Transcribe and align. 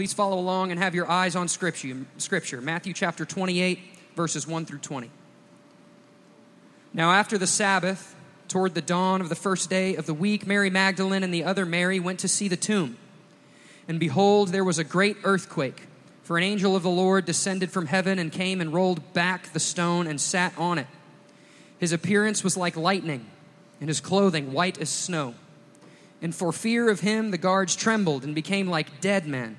Please 0.00 0.14
follow 0.14 0.38
along 0.38 0.70
and 0.70 0.80
have 0.80 0.94
your 0.94 1.10
eyes 1.10 1.36
on 1.36 1.46
scripture, 1.46 1.94
scripture. 2.16 2.62
Matthew 2.62 2.94
chapter 2.94 3.26
28, 3.26 3.78
verses 4.16 4.46
1 4.46 4.64
through 4.64 4.78
20. 4.78 5.10
Now, 6.94 7.12
after 7.12 7.36
the 7.36 7.46
Sabbath, 7.46 8.16
toward 8.48 8.74
the 8.74 8.80
dawn 8.80 9.20
of 9.20 9.28
the 9.28 9.34
first 9.34 9.68
day 9.68 9.96
of 9.96 10.06
the 10.06 10.14
week, 10.14 10.46
Mary 10.46 10.70
Magdalene 10.70 11.22
and 11.22 11.34
the 11.34 11.44
other 11.44 11.66
Mary 11.66 12.00
went 12.00 12.18
to 12.20 12.28
see 12.28 12.48
the 12.48 12.56
tomb. 12.56 12.96
And 13.88 14.00
behold, 14.00 14.48
there 14.48 14.64
was 14.64 14.78
a 14.78 14.84
great 14.84 15.18
earthquake, 15.22 15.82
for 16.22 16.38
an 16.38 16.44
angel 16.44 16.74
of 16.74 16.82
the 16.82 16.88
Lord 16.88 17.26
descended 17.26 17.70
from 17.70 17.84
heaven 17.84 18.18
and 18.18 18.32
came 18.32 18.62
and 18.62 18.72
rolled 18.72 19.12
back 19.12 19.52
the 19.52 19.60
stone 19.60 20.06
and 20.06 20.18
sat 20.18 20.54
on 20.56 20.78
it. 20.78 20.86
His 21.78 21.92
appearance 21.92 22.42
was 22.42 22.56
like 22.56 22.74
lightning, 22.74 23.26
and 23.82 23.90
his 23.90 24.00
clothing 24.00 24.54
white 24.54 24.78
as 24.78 24.88
snow. 24.88 25.34
And 26.22 26.34
for 26.34 26.52
fear 26.52 26.88
of 26.88 27.00
him, 27.00 27.32
the 27.32 27.36
guards 27.36 27.76
trembled 27.76 28.24
and 28.24 28.34
became 28.34 28.66
like 28.66 29.02
dead 29.02 29.26
men. 29.26 29.58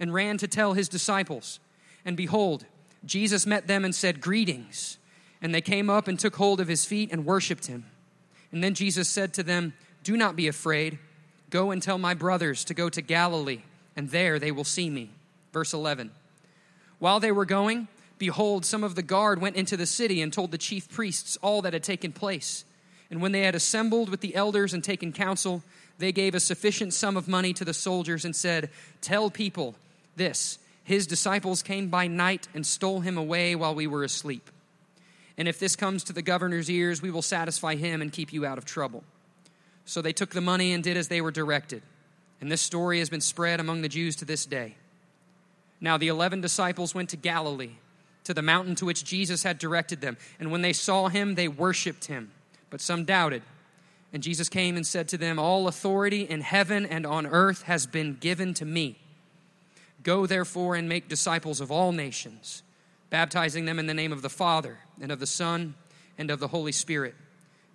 and 0.00 0.12
ran 0.12 0.38
to 0.38 0.48
tell 0.48 0.72
his 0.72 0.88
disciples. 0.88 1.60
And 2.04 2.16
behold, 2.16 2.64
Jesus 3.04 3.46
met 3.46 3.66
them 3.66 3.84
and 3.84 3.94
said, 3.94 4.20
Greetings. 4.20 4.98
And 5.40 5.54
they 5.54 5.60
came 5.60 5.88
up 5.88 6.08
and 6.08 6.18
took 6.18 6.36
hold 6.36 6.60
of 6.60 6.68
his 6.68 6.84
feet 6.84 7.10
and 7.12 7.24
worshiped 7.24 7.66
him. 7.66 7.84
And 8.50 8.62
then 8.64 8.74
Jesus 8.74 9.08
said 9.08 9.34
to 9.34 9.42
them, 9.42 9.72
Do 10.02 10.16
not 10.16 10.36
be 10.36 10.48
afraid. 10.48 10.98
Go 11.50 11.70
and 11.70 11.82
tell 11.82 11.98
my 11.98 12.14
brothers 12.14 12.64
to 12.64 12.74
go 12.74 12.88
to 12.88 13.00
Galilee, 13.00 13.62
and 13.96 14.10
there 14.10 14.38
they 14.38 14.50
will 14.50 14.64
see 14.64 14.90
me. 14.90 15.10
Verse 15.52 15.72
11. 15.72 16.10
While 16.98 17.20
they 17.20 17.32
were 17.32 17.44
going, 17.44 17.88
behold, 18.18 18.66
some 18.66 18.84
of 18.84 18.94
the 18.94 19.02
guard 19.02 19.40
went 19.40 19.56
into 19.56 19.76
the 19.76 19.86
city 19.86 20.20
and 20.20 20.32
told 20.32 20.50
the 20.50 20.58
chief 20.58 20.90
priests 20.90 21.38
all 21.40 21.62
that 21.62 21.72
had 21.72 21.84
taken 21.84 22.12
place. 22.12 22.64
And 23.10 23.22
when 23.22 23.32
they 23.32 23.42
had 23.42 23.54
assembled 23.54 24.10
with 24.10 24.20
the 24.20 24.34
elders 24.34 24.74
and 24.74 24.84
taken 24.84 25.12
counsel, 25.12 25.62
they 25.98 26.12
gave 26.12 26.34
a 26.34 26.40
sufficient 26.40 26.92
sum 26.92 27.16
of 27.16 27.28
money 27.28 27.52
to 27.54 27.64
the 27.64 27.72
soldiers 27.72 28.24
and 28.24 28.36
said, 28.36 28.70
Tell 29.00 29.30
people 29.30 29.74
this 30.18 30.58
His 30.84 31.06
disciples 31.06 31.62
came 31.62 31.88
by 31.88 32.06
night 32.06 32.48
and 32.54 32.66
stole 32.66 33.00
him 33.00 33.16
away 33.16 33.54
while 33.54 33.74
we 33.74 33.86
were 33.86 34.04
asleep. 34.04 34.50
And 35.38 35.46
if 35.46 35.58
this 35.58 35.76
comes 35.76 36.04
to 36.04 36.12
the 36.12 36.22
governor's 36.22 36.68
ears, 36.68 37.00
we 37.00 37.10
will 37.10 37.22
satisfy 37.22 37.76
him 37.76 38.02
and 38.02 38.12
keep 38.12 38.32
you 38.32 38.44
out 38.44 38.58
of 38.58 38.64
trouble. 38.64 39.04
So 39.84 40.02
they 40.02 40.12
took 40.12 40.30
the 40.30 40.40
money 40.40 40.72
and 40.72 40.84
did 40.84 40.96
as 40.96 41.08
they 41.08 41.20
were 41.20 41.30
directed. 41.30 41.82
And 42.40 42.50
this 42.50 42.60
story 42.60 42.98
has 42.98 43.08
been 43.08 43.20
spread 43.20 43.60
among 43.60 43.82
the 43.82 43.88
Jews 43.88 44.16
to 44.16 44.24
this 44.24 44.44
day. 44.44 44.74
Now 45.80 45.96
the 45.96 46.08
eleven 46.08 46.40
disciples 46.40 46.94
went 46.94 47.10
to 47.10 47.16
Galilee, 47.16 47.76
to 48.24 48.34
the 48.34 48.42
mountain 48.42 48.74
to 48.76 48.84
which 48.84 49.04
Jesus 49.04 49.44
had 49.44 49.58
directed 49.58 50.00
them. 50.00 50.16
And 50.38 50.50
when 50.50 50.62
they 50.62 50.72
saw 50.72 51.08
him, 51.08 51.36
they 51.36 51.48
worshiped 51.48 52.06
him. 52.06 52.32
But 52.68 52.80
some 52.80 53.04
doubted. 53.04 53.42
And 54.12 54.22
Jesus 54.22 54.48
came 54.48 54.76
and 54.76 54.86
said 54.86 55.08
to 55.08 55.18
them, 55.18 55.38
All 55.38 55.68
authority 55.68 56.22
in 56.22 56.40
heaven 56.40 56.84
and 56.84 57.06
on 57.06 57.26
earth 57.26 57.62
has 57.62 57.86
been 57.86 58.14
given 58.14 58.54
to 58.54 58.64
me. 58.64 58.98
Go 60.02 60.26
therefore 60.26 60.74
and 60.74 60.88
make 60.88 61.08
disciples 61.08 61.60
of 61.60 61.70
all 61.70 61.92
nations, 61.92 62.62
baptizing 63.10 63.64
them 63.64 63.78
in 63.78 63.86
the 63.86 63.94
name 63.94 64.12
of 64.12 64.22
the 64.22 64.30
Father, 64.30 64.78
and 65.00 65.10
of 65.10 65.20
the 65.20 65.26
Son, 65.26 65.74
and 66.16 66.30
of 66.30 66.40
the 66.40 66.48
Holy 66.48 66.72
Spirit, 66.72 67.14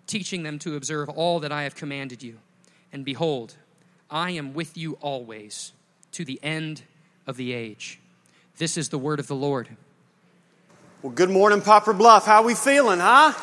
teaching 0.07 0.43
them 0.43 0.59
to 0.59 0.75
observe 0.75 1.09
all 1.09 1.39
that 1.39 1.51
I 1.51 1.63
have 1.63 1.75
commanded 1.75 2.23
you. 2.23 2.39
And 2.91 3.03
behold, 3.03 3.55
I 4.09 4.31
am 4.31 4.53
with 4.53 4.77
you 4.77 4.93
always 5.01 5.73
to 6.11 6.23
the 6.23 6.39
end 6.43 6.83
of 7.25 7.37
the 7.37 7.53
age. 7.53 7.99
This 8.57 8.77
is 8.77 8.89
the 8.89 8.97
word 8.97 9.19
of 9.19 9.27
the 9.27 9.35
Lord. 9.35 9.75
Well, 11.01 11.11
good 11.11 11.29
morning, 11.29 11.61
Poplar 11.61 11.93
Bluff. 11.93 12.25
How 12.25 12.43
we 12.43 12.53
feeling, 12.53 12.99
huh? 12.99 13.33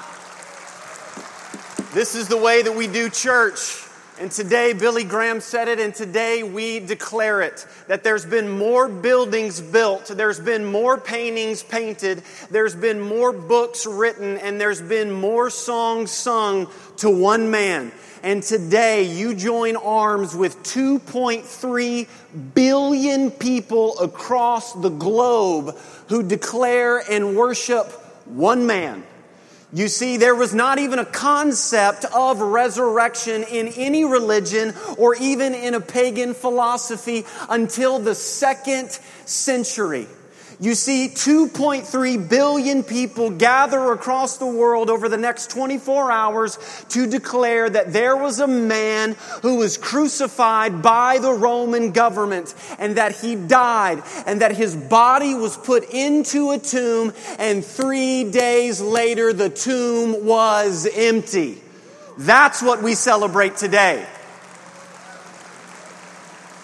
This 1.93 2.15
is 2.15 2.29
the 2.29 2.37
way 2.37 2.63
that 2.63 2.75
we 2.75 2.87
do 2.87 3.11
church. 3.11 3.85
And 4.21 4.31
today, 4.31 4.75
Billy 4.75 5.05
Graham 5.05 5.41
said 5.41 5.67
it, 5.69 5.81
and 5.81 5.95
today 5.95 6.43
we 6.43 6.79
declare 6.79 7.41
it 7.41 7.67
that 7.89 8.05
there's 8.05 8.27
been 8.27 8.51
more 8.51 8.87
buildings 8.87 9.63
built, 9.63 10.09
there's 10.09 10.39
been 10.39 10.67
more 10.67 10.99
paintings 10.99 11.63
painted, 11.63 12.23
there's 12.51 12.75
been 12.75 13.01
more 13.01 13.33
books 13.33 13.87
written, 13.87 14.37
and 14.37 14.61
there's 14.61 14.83
been 14.83 15.11
more 15.11 15.49
songs 15.49 16.11
sung 16.11 16.69
to 16.99 17.09
one 17.09 17.51
man. 17.51 17.93
And 18.23 18.43
today, 18.43 19.05
you 19.05 19.35
join 19.35 19.77
arms 19.77 20.37
with 20.37 20.63
2.3 20.65 22.07
billion 22.55 23.31
people 23.31 23.99
across 24.01 24.75
the 24.75 24.91
globe 24.91 25.79
who 26.09 26.23
declare 26.23 26.99
and 27.11 27.35
worship 27.39 27.87
one 28.27 28.67
man. 28.67 29.03
You 29.73 29.87
see, 29.87 30.17
there 30.17 30.35
was 30.35 30.53
not 30.53 30.81
even 30.81 30.99
a 30.99 31.05
concept 31.05 32.05
of 32.05 32.41
resurrection 32.41 33.45
in 33.45 33.69
any 33.69 34.05
religion 34.05 34.75
or 34.99 35.15
even 35.15 35.55
in 35.55 35.75
a 35.75 35.81
pagan 35.81 36.35
philosophy 36.35 37.25
until 37.49 38.01
the 38.01 38.17
second 38.17 38.99
century. 39.27 40.09
You 40.63 40.75
see, 40.75 41.09
2.3 41.09 42.29
billion 42.29 42.83
people 42.83 43.31
gather 43.31 43.93
across 43.93 44.37
the 44.37 44.47
world 44.47 44.91
over 44.91 45.09
the 45.09 45.17
next 45.17 45.49
24 45.51 46.13
hours 46.13 46.59
to 46.91 47.07
declare 47.07 47.71
that 47.71 47.95
there 47.95 48.15
was 48.15 48.41
a 48.41 48.47
man 48.47 49.17
who 49.41 49.57
was 49.57 49.79
crucified 49.79 50.83
by 50.83 51.17
the 51.17 51.33
Roman 51.33 51.93
government 51.93 52.55
and 52.79 52.97
that 52.99 53.17
he 53.17 53.37
died 53.37 54.03
and 54.27 54.43
that 54.43 54.55
his 54.55 54.77
body 54.77 55.35
was 55.35 55.57
put 55.57 55.89
into 55.95 56.51
a 56.51 56.59
tomb 56.59 57.15
and 57.39 57.65
three 57.65 58.31
days 58.31 58.83
later 58.83 59.33
the 59.33 59.49
tomb 59.49 60.27
was 60.27 60.87
empty. 60.95 61.59
That's 62.19 62.61
what 62.61 62.83
we 62.83 62.95
celebrate 62.97 63.57
today. 63.57 64.07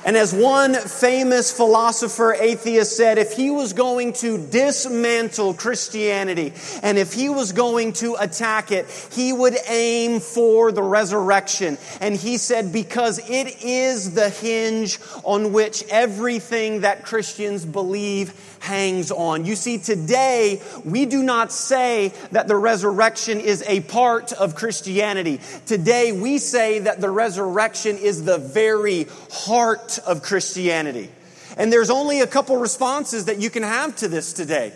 And 0.06 0.16
as 0.16 0.32
one 0.32 0.74
famous 0.74 1.50
philosopher, 1.50 2.32
atheist 2.32 2.96
said, 2.96 3.18
if 3.18 3.32
he 3.32 3.50
was 3.50 3.72
going 3.72 4.12
to 4.14 4.38
dismantle 4.38 5.54
Christianity 5.54 6.52
and 6.84 6.96
if 6.96 7.12
he 7.12 7.28
was 7.28 7.50
going 7.50 7.92
to 7.94 8.14
attack 8.14 8.70
it, 8.70 8.88
he 9.10 9.32
would 9.32 9.56
aim 9.68 10.20
for 10.20 10.70
the 10.70 10.82
resurrection. 10.82 11.76
And 12.00 12.14
he 12.14 12.38
said, 12.38 12.72
because 12.72 13.18
it 13.28 13.64
is 13.64 14.14
the 14.14 14.30
hinge 14.30 15.00
on 15.24 15.52
which 15.52 15.82
everything 15.90 16.82
that 16.82 17.04
Christians 17.04 17.66
believe 17.66 18.32
hangs 18.60 19.10
on. 19.10 19.44
You 19.44 19.56
see, 19.56 19.78
today 19.78 20.60
we 20.84 21.06
do 21.06 21.22
not 21.22 21.52
say 21.52 22.12
that 22.30 22.48
the 22.48 22.56
resurrection 22.56 23.40
is 23.40 23.62
a 23.66 23.80
part 23.80 24.32
of 24.32 24.54
Christianity. 24.54 25.40
Today 25.66 26.12
we 26.12 26.38
say 26.38 26.80
that 26.80 27.00
the 27.00 27.10
resurrection 27.10 27.98
is 27.98 28.24
the 28.24 28.38
very 28.38 29.06
heart 29.30 29.95
of 29.98 30.22
Christianity. 30.22 31.10
And 31.56 31.72
there's 31.72 31.90
only 31.90 32.20
a 32.20 32.26
couple 32.26 32.56
responses 32.56 33.26
that 33.26 33.38
you 33.38 33.50
can 33.50 33.62
have 33.62 33.96
to 33.96 34.08
this 34.08 34.32
today. 34.32 34.72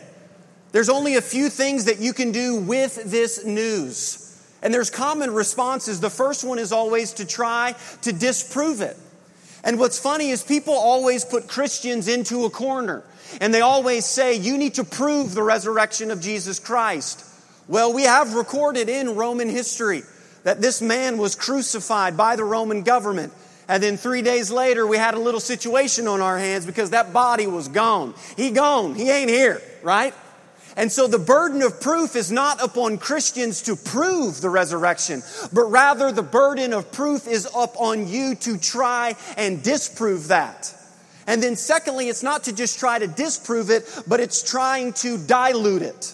There's 0.72 0.88
only 0.88 1.16
a 1.16 1.22
few 1.22 1.48
things 1.48 1.86
that 1.86 1.98
you 1.98 2.12
can 2.12 2.32
do 2.32 2.56
with 2.56 3.10
this 3.10 3.44
news. 3.44 4.26
And 4.62 4.72
there's 4.72 4.90
common 4.90 5.32
responses. 5.32 6.00
The 6.00 6.10
first 6.10 6.44
one 6.44 6.58
is 6.58 6.72
always 6.72 7.14
to 7.14 7.26
try 7.26 7.74
to 8.02 8.12
disprove 8.12 8.80
it. 8.80 8.96
And 9.64 9.78
what's 9.78 9.98
funny 9.98 10.30
is 10.30 10.42
people 10.42 10.74
always 10.74 11.24
put 11.24 11.48
Christians 11.48 12.08
into 12.08 12.44
a 12.44 12.50
corner. 12.50 13.02
And 13.40 13.52
they 13.52 13.60
always 13.60 14.04
say, 14.04 14.36
you 14.36 14.58
need 14.58 14.74
to 14.74 14.84
prove 14.84 15.34
the 15.34 15.42
resurrection 15.42 16.10
of 16.10 16.20
Jesus 16.20 16.58
Christ. 16.58 17.24
Well, 17.68 17.92
we 17.92 18.02
have 18.02 18.34
recorded 18.34 18.88
in 18.88 19.14
Roman 19.16 19.48
history 19.48 20.02
that 20.44 20.60
this 20.60 20.80
man 20.80 21.18
was 21.18 21.34
crucified 21.34 22.16
by 22.16 22.36
the 22.36 22.44
Roman 22.44 22.82
government. 22.82 23.32
And 23.70 23.80
then 23.80 23.96
three 23.96 24.20
days 24.20 24.50
later, 24.50 24.84
we 24.84 24.96
had 24.96 25.14
a 25.14 25.18
little 25.20 25.38
situation 25.38 26.08
on 26.08 26.20
our 26.20 26.36
hands 26.36 26.66
because 26.66 26.90
that 26.90 27.12
body 27.12 27.46
was 27.46 27.68
gone. 27.68 28.14
He 28.36 28.50
gone. 28.50 28.96
He 28.96 29.08
ain't 29.08 29.30
here, 29.30 29.62
right? 29.84 30.12
And 30.76 30.90
so 30.90 31.06
the 31.06 31.20
burden 31.20 31.62
of 31.62 31.80
proof 31.80 32.16
is 32.16 32.32
not 32.32 32.60
upon 32.60 32.98
Christians 32.98 33.62
to 33.62 33.76
prove 33.76 34.40
the 34.40 34.50
resurrection, 34.50 35.22
but 35.52 35.66
rather 35.66 36.10
the 36.10 36.20
burden 36.20 36.72
of 36.72 36.90
proof 36.90 37.28
is 37.28 37.46
up 37.54 37.80
on 37.80 38.08
you 38.08 38.34
to 38.34 38.58
try 38.58 39.14
and 39.36 39.62
disprove 39.62 40.28
that. 40.28 40.74
And 41.28 41.40
then 41.40 41.54
secondly, 41.54 42.08
it's 42.08 42.24
not 42.24 42.44
to 42.44 42.52
just 42.52 42.80
try 42.80 42.98
to 42.98 43.06
disprove 43.06 43.70
it, 43.70 44.02
but 44.08 44.18
it's 44.18 44.42
trying 44.42 44.94
to 44.94 45.16
dilute 45.16 45.82
it. 45.82 46.12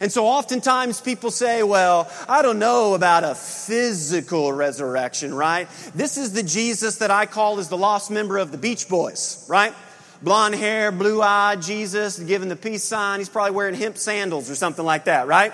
And 0.00 0.12
so 0.12 0.26
oftentimes 0.26 1.00
people 1.00 1.30
say, 1.30 1.62
well, 1.62 2.10
I 2.28 2.42
don't 2.42 2.58
know 2.58 2.94
about 2.94 3.24
a 3.24 3.34
physical 3.34 4.52
resurrection, 4.52 5.34
right? 5.34 5.68
This 5.94 6.16
is 6.16 6.32
the 6.32 6.42
Jesus 6.44 6.98
that 6.98 7.10
I 7.10 7.26
call 7.26 7.58
as 7.58 7.68
the 7.68 7.76
lost 7.76 8.10
member 8.10 8.38
of 8.38 8.52
the 8.52 8.58
Beach 8.58 8.88
Boys, 8.88 9.44
right? 9.48 9.74
blonde 10.22 10.54
hair, 10.54 10.90
blue 10.90 11.22
eyed 11.22 11.62
Jesus, 11.62 12.18
giving 12.18 12.48
the 12.48 12.56
peace 12.56 12.84
sign. 12.84 13.20
He's 13.20 13.28
probably 13.28 13.52
wearing 13.52 13.74
hemp 13.74 13.98
sandals 13.98 14.50
or 14.50 14.54
something 14.54 14.84
like 14.84 15.04
that, 15.04 15.26
right? 15.26 15.52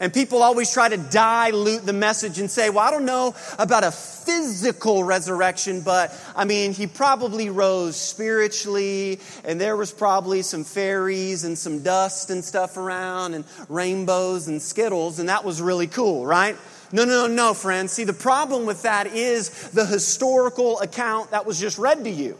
And 0.00 0.12
people 0.12 0.42
always 0.42 0.72
try 0.72 0.88
to 0.88 0.96
dilute 0.96 1.86
the 1.86 1.92
message 1.92 2.40
and 2.40 2.50
say, 2.50 2.70
well, 2.70 2.80
I 2.80 2.90
don't 2.90 3.04
know 3.04 3.36
about 3.58 3.84
a 3.84 3.92
physical 3.92 5.04
resurrection, 5.04 5.82
but 5.82 6.12
I 6.34 6.44
mean, 6.44 6.72
he 6.72 6.88
probably 6.88 7.50
rose 7.50 7.96
spiritually, 7.96 9.20
and 9.44 9.60
there 9.60 9.76
was 9.76 9.92
probably 9.92 10.42
some 10.42 10.64
fairies 10.64 11.44
and 11.44 11.56
some 11.56 11.84
dust 11.84 12.30
and 12.30 12.44
stuff 12.44 12.76
around, 12.76 13.34
and 13.34 13.44
rainbows 13.68 14.48
and 14.48 14.60
skittles, 14.60 15.20
and 15.20 15.28
that 15.28 15.44
was 15.44 15.62
really 15.62 15.86
cool, 15.86 16.26
right? 16.26 16.56
No, 16.90 17.04
no, 17.04 17.26
no, 17.26 17.34
no, 17.34 17.54
friends. 17.54 17.92
See, 17.92 18.04
the 18.04 18.12
problem 18.12 18.66
with 18.66 18.82
that 18.82 19.06
is 19.06 19.70
the 19.70 19.86
historical 19.86 20.80
account 20.80 21.30
that 21.30 21.46
was 21.46 21.60
just 21.60 21.78
read 21.78 22.04
to 22.04 22.10
you. 22.10 22.36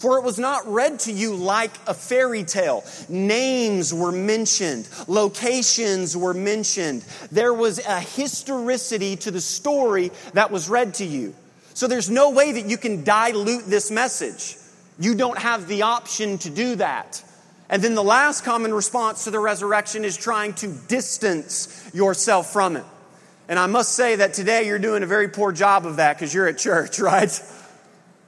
For 0.00 0.16
it 0.16 0.24
was 0.24 0.38
not 0.38 0.66
read 0.66 1.00
to 1.00 1.12
you 1.12 1.34
like 1.34 1.72
a 1.86 1.92
fairy 1.92 2.42
tale. 2.42 2.84
Names 3.10 3.92
were 3.92 4.10
mentioned, 4.10 4.88
locations 5.06 6.16
were 6.16 6.32
mentioned. 6.32 7.04
There 7.30 7.52
was 7.52 7.78
a 7.86 8.00
historicity 8.00 9.16
to 9.16 9.30
the 9.30 9.42
story 9.42 10.10
that 10.32 10.50
was 10.50 10.70
read 10.70 10.94
to 10.94 11.04
you. 11.04 11.34
So 11.74 11.86
there's 11.86 12.08
no 12.08 12.30
way 12.30 12.52
that 12.52 12.64
you 12.64 12.78
can 12.78 13.04
dilute 13.04 13.66
this 13.66 13.90
message. 13.90 14.56
You 14.98 15.14
don't 15.14 15.38
have 15.38 15.68
the 15.68 15.82
option 15.82 16.38
to 16.38 16.50
do 16.50 16.76
that. 16.76 17.22
And 17.68 17.82
then 17.82 17.94
the 17.94 18.02
last 18.02 18.42
common 18.42 18.72
response 18.72 19.24
to 19.24 19.30
the 19.30 19.38
resurrection 19.38 20.04
is 20.06 20.16
trying 20.16 20.54
to 20.54 20.66
distance 20.88 21.90
yourself 21.92 22.52
from 22.52 22.76
it. 22.76 22.84
And 23.48 23.58
I 23.58 23.66
must 23.66 23.94
say 23.94 24.16
that 24.16 24.32
today 24.32 24.66
you're 24.66 24.78
doing 24.78 25.02
a 25.02 25.06
very 25.06 25.28
poor 25.28 25.52
job 25.52 25.84
of 25.84 25.96
that 25.96 26.16
because 26.16 26.32
you're 26.32 26.48
at 26.48 26.56
church, 26.56 26.98
right? 27.00 27.30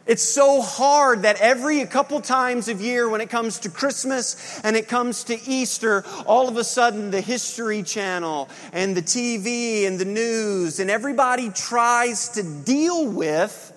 It's 0.05 0.23
so 0.23 0.61
hard 0.61 1.23
that 1.23 1.41
every 1.41 1.85
couple 1.87 2.21
times 2.21 2.69
of 2.69 2.81
year 2.81 3.09
when 3.09 3.21
it 3.21 3.31
comes 3.31 3.61
to 3.61 3.71
Christmas 3.71 4.61
and 4.65 4.75
it 4.75 4.89
comes 4.89 5.25
to 5.25 5.41
Easter, 5.49 6.05
all 6.27 6.49
of 6.49 6.57
a 6.57 6.65
sudden 6.65 7.13
the 7.13 7.21
History 7.21 7.85
Channel 7.85 8.49
and 8.73 8.97
the 8.97 9.03
TV 9.03 9.87
and 9.87 10.01
the 10.01 10.05
news 10.05 10.81
and 10.81 10.91
everybody 10.91 11.51
tries 11.51 12.31
to 12.31 12.43
deal 12.43 13.07
with 13.07 13.69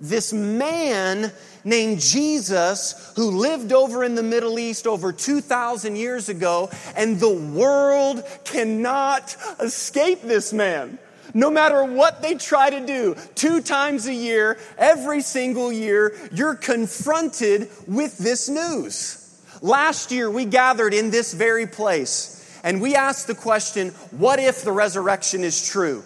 this 0.00 0.32
man 0.32 1.30
named 1.64 2.00
Jesus 2.00 3.12
who 3.16 3.30
lived 3.30 3.72
over 3.72 4.02
in 4.02 4.14
the 4.14 4.22
Middle 4.22 4.58
East 4.58 4.86
over 4.86 5.12
2,000 5.12 5.96
years 5.96 6.30
ago 6.30 6.70
and 6.96 7.20
the 7.20 7.32
world 7.32 8.22
cannot 8.44 9.36
escape 9.60 10.22
this 10.22 10.52
man 10.54 10.98
no 11.34 11.50
matter 11.50 11.84
what 11.84 12.22
they 12.22 12.34
try 12.34 12.70
to 12.70 12.86
do, 12.86 13.16
two 13.34 13.60
times 13.60 14.06
a 14.06 14.14
year, 14.14 14.58
every 14.78 15.20
single 15.20 15.72
year, 15.72 16.16
you're 16.32 16.54
confronted 16.54 17.68
with 17.86 18.18
this 18.18 18.48
news. 18.48 19.22
Last 19.62 20.12
year, 20.12 20.30
we 20.30 20.44
gathered 20.44 20.94
in 20.94 21.10
this 21.10 21.32
very 21.34 21.66
place 21.66 22.36
and 22.62 22.80
we 22.80 22.94
asked 22.94 23.26
the 23.26 23.34
question 23.34 23.90
what 24.10 24.38
if 24.38 24.62
the 24.62 24.72
resurrection 24.72 25.44
is 25.44 25.66
true? 25.66 26.02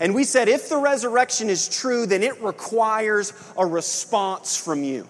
And 0.00 0.14
we 0.14 0.24
said, 0.24 0.48
if 0.48 0.68
the 0.68 0.78
resurrection 0.78 1.50
is 1.50 1.68
true, 1.68 2.06
then 2.06 2.22
it 2.22 2.40
requires 2.40 3.32
a 3.56 3.66
response 3.66 4.56
from 4.56 4.84
you. 4.84 5.08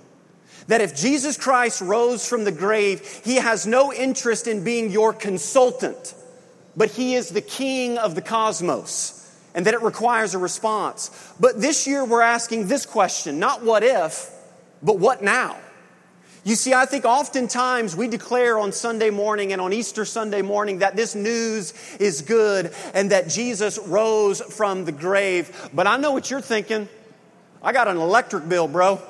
That 0.66 0.80
if 0.80 0.96
Jesus 0.96 1.36
Christ 1.36 1.82
rose 1.82 2.26
from 2.26 2.44
the 2.44 2.52
grave, 2.52 3.20
he 3.22 3.36
has 3.36 3.66
no 3.66 3.92
interest 3.92 4.46
in 4.46 4.64
being 4.64 4.90
your 4.90 5.12
consultant, 5.12 6.14
but 6.76 6.90
he 6.90 7.14
is 7.14 7.28
the 7.28 7.42
king 7.42 7.98
of 7.98 8.14
the 8.14 8.22
cosmos 8.22 9.17
and 9.54 9.66
that 9.66 9.74
it 9.74 9.82
requires 9.82 10.34
a 10.34 10.38
response. 10.38 11.10
But 11.40 11.60
this 11.60 11.86
year 11.86 12.04
we're 12.04 12.22
asking 12.22 12.68
this 12.68 12.86
question 12.86 13.38
not 13.38 13.64
what 13.64 13.82
if, 13.82 14.30
but 14.82 14.98
what 14.98 15.22
now? 15.22 15.56
You 16.44 16.54
see, 16.54 16.72
I 16.72 16.86
think 16.86 17.04
oftentimes 17.04 17.94
we 17.94 18.08
declare 18.08 18.58
on 18.58 18.72
Sunday 18.72 19.10
morning 19.10 19.52
and 19.52 19.60
on 19.60 19.72
Easter 19.72 20.04
Sunday 20.04 20.40
morning 20.40 20.78
that 20.78 20.96
this 20.96 21.14
news 21.14 21.74
is 22.00 22.22
good 22.22 22.72
and 22.94 23.10
that 23.10 23.28
Jesus 23.28 23.78
rose 23.78 24.40
from 24.40 24.84
the 24.84 24.92
grave. 24.92 25.70
But 25.74 25.86
I 25.86 25.98
know 25.98 26.12
what 26.12 26.30
you're 26.30 26.40
thinking. 26.40 26.88
I 27.62 27.72
got 27.72 27.88
an 27.88 27.98
electric 27.98 28.48
bill, 28.48 28.68
bro. 28.68 29.02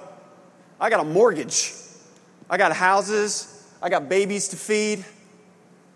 I 0.81 0.91
got 0.91 1.01
a 1.01 1.05
mortgage. 1.05 1.75
I 2.51 2.57
got 2.57 2.73
houses. 2.73 3.55
I 3.81 3.89
got 3.89 4.09
babies 4.09 4.49
to 4.49 4.57
feed. 4.57 5.05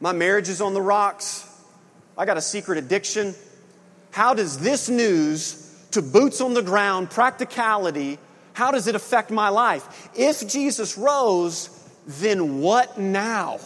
My 0.00 0.12
marriage 0.12 0.49
is 0.49 0.61
on 0.61 0.75
the 0.75 0.83
rocks. 0.83 1.49
I 2.17 2.25
got 2.25 2.37
a 2.37 2.43
secret 2.43 2.79
addiction. 2.79 3.35
How 4.12 4.35
does 4.35 4.59
this 4.59 4.88
news 4.88 5.59
to 5.93 6.03
boots 6.03 6.41
on 6.41 6.55
the 6.55 6.62
ground, 6.62 7.11
practicality, 7.11 8.19
how 8.53 8.70
does 8.70 8.87
it 8.87 8.94
affect 8.94 9.31
my 9.31 9.49
life? 9.49 10.11
If 10.14 10.47
Jesus 10.49 10.97
rose, 10.97 11.70
then 12.06 12.61
what 12.61 12.99
now? 12.99 13.59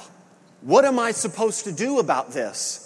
What 0.60 0.84
am 0.84 0.98
I 0.98 1.12
supposed 1.12 1.64
to 1.64 1.72
do 1.72 1.98
about 1.98 2.32
this? 2.32 2.82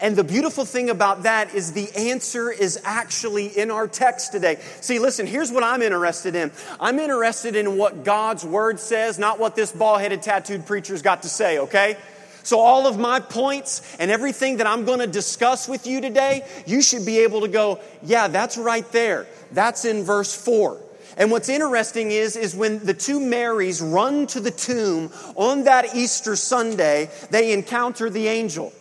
And 0.00 0.16
the 0.16 0.24
beautiful 0.24 0.64
thing 0.64 0.90
about 0.90 1.22
that 1.22 1.54
is 1.54 1.72
the 1.72 1.88
answer 1.96 2.50
is 2.50 2.80
actually 2.84 3.46
in 3.46 3.70
our 3.70 3.86
text 3.86 4.32
today. 4.32 4.56
See, 4.80 4.98
listen, 4.98 5.26
here's 5.26 5.52
what 5.52 5.62
I'm 5.62 5.82
interested 5.82 6.34
in. 6.34 6.50
I'm 6.80 6.98
interested 6.98 7.54
in 7.54 7.78
what 7.78 8.04
God's 8.04 8.44
word 8.44 8.80
says, 8.80 9.18
not 9.18 9.38
what 9.38 9.54
this 9.54 9.72
ball 9.72 9.98
headed 9.98 10.22
tattooed 10.22 10.66
preacher's 10.66 11.00
got 11.00 11.22
to 11.22 11.28
say, 11.28 11.58
okay? 11.60 11.96
So, 12.44 12.60
all 12.60 12.86
of 12.86 12.98
my 12.98 13.20
points 13.20 13.96
and 13.98 14.10
everything 14.10 14.58
that 14.58 14.66
I'm 14.66 14.84
going 14.84 15.00
to 15.00 15.06
discuss 15.06 15.66
with 15.66 15.86
you 15.86 16.02
today, 16.02 16.46
you 16.66 16.82
should 16.82 17.06
be 17.06 17.20
able 17.20 17.40
to 17.40 17.48
go, 17.48 17.80
yeah, 18.02 18.28
that's 18.28 18.58
right 18.58 18.90
there. 18.92 19.26
That's 19.50 19.86
in 19.86 20.04
verse 20.04 20.34
4. 20.34 20.80
And 21.16 21.30
what's 21.30 21.48
interesting 21.48 22.10
is, 22.10 22.36
is 22.36 22.54
when 22.54 22.84
the 22.84 22.92
two 22.92 23.18
Marys 23.18 23.80
run 23.80 24.26
to 24.28 24.40
the 24.40 24.50
tomb 24.50 25.10
on 25.36 25.64
that 25.64 25.94
Easter 25.94 26.36
Sunday, 26.36 27.08
they 27.30 27.52
encounter 27.52 28.10
the 28.10 28.28
angel. 28.28 28.72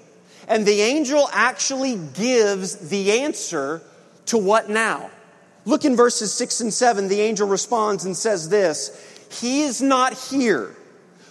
And 0.47 0.65
the 0.65 0.81
angel 0.81 1.29
actually 1.31 1.95
gives 1.95 2.89
the 2.89 3.21
answer 3.21 3.81
to 4.27 4.37
what 4.37 4.69
now? 4.69 5.09
Look 5.65 5.85
in 5.85 5.95
verses 5.95 6.33
6 6.33 6.61
and 6.61 6.73
7. 6.73 7.07
The 7.07 7.21
angel 7.21 7.47
responds 7.47 8.03
and 8.03 8.17
says 8.17 8.49
this 8.49 8.91
He 9.41 9.61
is 9.61 9.81
not 9.81 10.13
here, 10.13 10.75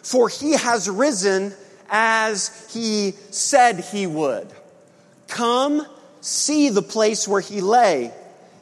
for 0.03 0.31
he 0.31 0.53
has 0.53 0.89
risen 0.89 1.53
as 1.93 2.71
he 2.73 3.13
said 3.31 3.79
he 3.79 4.07
would. 4.07 4.49
Come, 5.29 5.87
see 6.23 6.71
the 6.71 6.83
place 6.83 7.29
where 7.29 7.43
he 7.43 7.61
lay, 7.61 8.11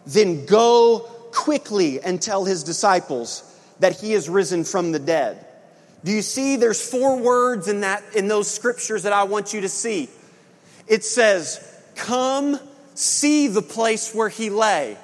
then 0.04 0.44
go 0.46 1.06
quickly 1.30 2.00
and 2.00 2.20
tell 2.20 2.44
his 2.44 2.64
disciples 2.64 3.44
that 3.78 4.00
he 4.00 4.12
is 4.14 4.28
risen 4.28 4.64
from 4.64 4.90
the 4.90 4.98
dead. 4.98 5.46
Do 6.04 6.10
you 6.10 6.22
see 6.22 6.56
there's 6.56 6.84
four 6.84 7.18
words 7.18 7.68
in 7.68 7.82
that 7.82 8.02
in 8.16 8.26
those 8.26 8.50
scriptures 8.50 9.04
that 9.04 9.12
I 9.12 9.24
want 9.24 9.54
you 9.54 9.60
to 9.60 9.68
see. 9.68 10.08
It 10.88 11.04
says, 11.04 11.60
"Come, 11.94 12.58
see 12.94 13.46
the 13.46 13.62
place 13.62 14.12
where 14.12 14.28
he 14.28 14.50
lay, 14.50 14.96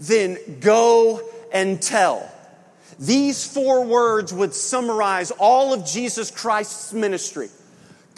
then 0.00 0.58
go 0.60 1.20
and 1.52 1.80
tell." 1.80 2.28
These 2.98 3.44
four 3.46 3.84
words 3.84 4.32
would 4.32 4.54
summarize 4.54 5.30
all 5.30 5.72
of 5.72 5.86
Jesus 5.86 6.30
Christ's 6.30 6.92
ministry. 6.92 7.48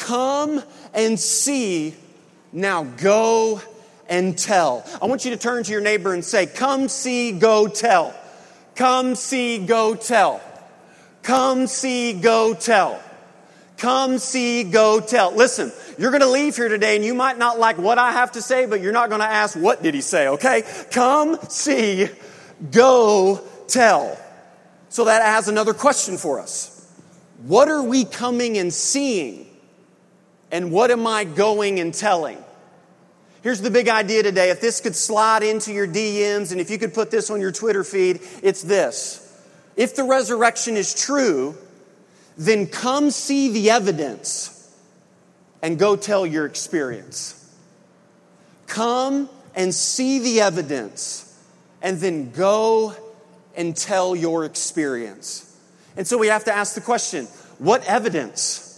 Come 0.02 0.60
and 0.94 1.18
see, 1.18 1.94
now 2.52 2.82
go 2.82 3.62
and 4.08 4.36
tell. 4.36 4.84
I 5.00 5.06
want 5.06 5.24
you 5.24 5.30
to 5.30 5.36
turn 5.36 5.62
to 5.62 5.70
your 5.70 5.80
neighbor 5.80 6.12
and 6.12 6.24
say, 6.24 6.46
Come 6.46 6.88
see, 6.88 7.30
go 7.30 7.68
tell. 7.68 8.12
Come 8.74 9.14
see, 9.14 9.64
go 9.64 9.94
tell. 9.94 10.40
Come 11.22 11.68
see, 11.68 12.14
go 12.14 12.52
tell. 12.52 13.00
Come 13.76 14.18
see, 14.18 14.64
go 14.64 15.00
tell. 15.00 15.36
Listen, 15.36 15.70
you're 15.96 16.10
going 16.10 16.22
to 16.22 16.28
leave 16.28 16.56
here 16.56 16.68
today 16.68 16.96
and 16.96 17.04
you 17.04 17.14
might 17.14 17.38
not 17.38 17.60
like 17.60 17.78
what 17.78 17.98
I 17.98 18.10
have 18.10 18.32
to 18.32 18.42
say, 18.42 18.66
but 18.66 18.80
you're 18.80 18.92
not 18.92 19.08
going 19.08 19.20
to 19.20 19.26
ask, 19.26 19.56
What 19.56 19.84
did 19.84 19.94
he 19.94 20.00
say? 20.00 20.26
Okay? 20.26 20.64
Come 20.90 21.38
see, 21.48 22.08
go 22.72 23.40
tell. 23.68 24.18
So 24.88 25.04
that 25.04 25.22
has 25.22 25.46
another 25.46 25.74
question 25.74 26.16
for 26.16 26.40
us. 26.40 26.92
What 27.44 27.68
are 27.68 27.84
we 27.84 28.04
coming 28.04 28.58
and 28.58 28.74
seeing 28.74 29.46
and 30.52 30.70
what 30.70 30.90
am 30.90 31.06
I 31.06 31.24
going 31.24 31.80
and 31.80 31.92
telling? 31.92 32.38
Here's 33.42 33.60
the 33.60 33.70
big 33.70 33.88
idea 33.88 34.22
today. 34.22 34.50
If 34.50 34.60
this 34.60 34.80
could 34.80 34.94
slide 34.94 35.42
into 35.42 35.72
your 35.72 35.88
DMs 35.88 36.52
and 36.52 36.60
if 36.60 36.70
you 36.70 36.78
could 36.78 36.94
put 36.94 37.10
this 37.10 37.30
on 37.30 37.40
your 37.40 37.50
Twitter 37.50 37.82
feed, 37.82 38.20
it's 38.42 38.62
this. 38.62 39.18
If 39.74 39.96
the 39.96 40.04
resurrection 40.04 40.76
is 40.76 40.94
true, 40.94 41.56
then 42.36 42.66
come 42.66 43.10
see 43.10 43.50
the 43.52 43.70
evidence 43.70 44.70
and 45.60 45.78
go 45.78 45.96
tell 45.96 46.24
your 46.24 46.46
experience. 46.46 47.38
Come 48.66 49.28
and 49.54 49.74
see 49.74 50.18
the 50.20 50.42
evidence 50.42 51.28
and 51.80 51.98
then 51.98 52.30
go 52.30 52.94
and 53.56 53.74
tell 53.76 54.14
your 54.14 54.44
experience. 54.44 55.48
And 55.96 56.06
so 56.06 56.16
we 56.16 56.28
have 56.28 56.44
to 56.44 56.52
ask 56.54 56.74
the 56.74 56.80
question 56.80 57.26
what 57.58 57.84
evidence? 57.86 58.71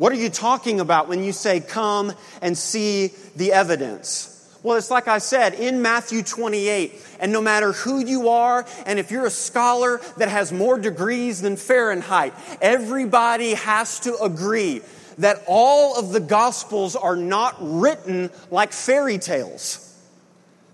What 0.00 0.12
are 0.12 0.16
you 0.16 0.30
talking 0.30 0.80
about 0.80 1.08
when 1.08 1.22
you 1.22 1.30
say, 1.30 1.60
come 1.60 2.14
and 2.40 2.56
see 2.56 3.08
the 3.36 3.52
evidence? 3.52 4.50
Well, 4.62 4.78
it's 4.78 4.90
like 4.90 5.08
I 5.08 5.18
said 5.18 5.52
in 5.52 5.82
Matthew 5.82 6.22
28, 6.22 6.94
and 7.20 7.30
no 7.30 7.42
matter 7.42 7.72
who 7.72 7.98
you 7.98 8.30
are, 8.30 8.64
and 8.86 8.98
if 8.98 9.10
you're 9.10 9.26
a 9.26 9.30
scholar 9.30 10.00
that 10.16 10.30
has 10.30 10.54
more 10.54 10.78
degrees 10.78 11.42
than 11.42 11.58
Fahrenheit, 11.58 12.32
everybody 12.62 13.52
has 13.52 14.00
to 14.00 14.16
agree 14.22 14.80
that 15.18 15.44
all 15.46 15.98
of 15.98 16.12
the 16.12 16.20
Gospels 16.20 16.96
are 16.96 17.16
not 17.16 17.56
written 17.60 18.30
like 18.50 18.72
fairy 18.72 19.18
tales. 19.18 19.86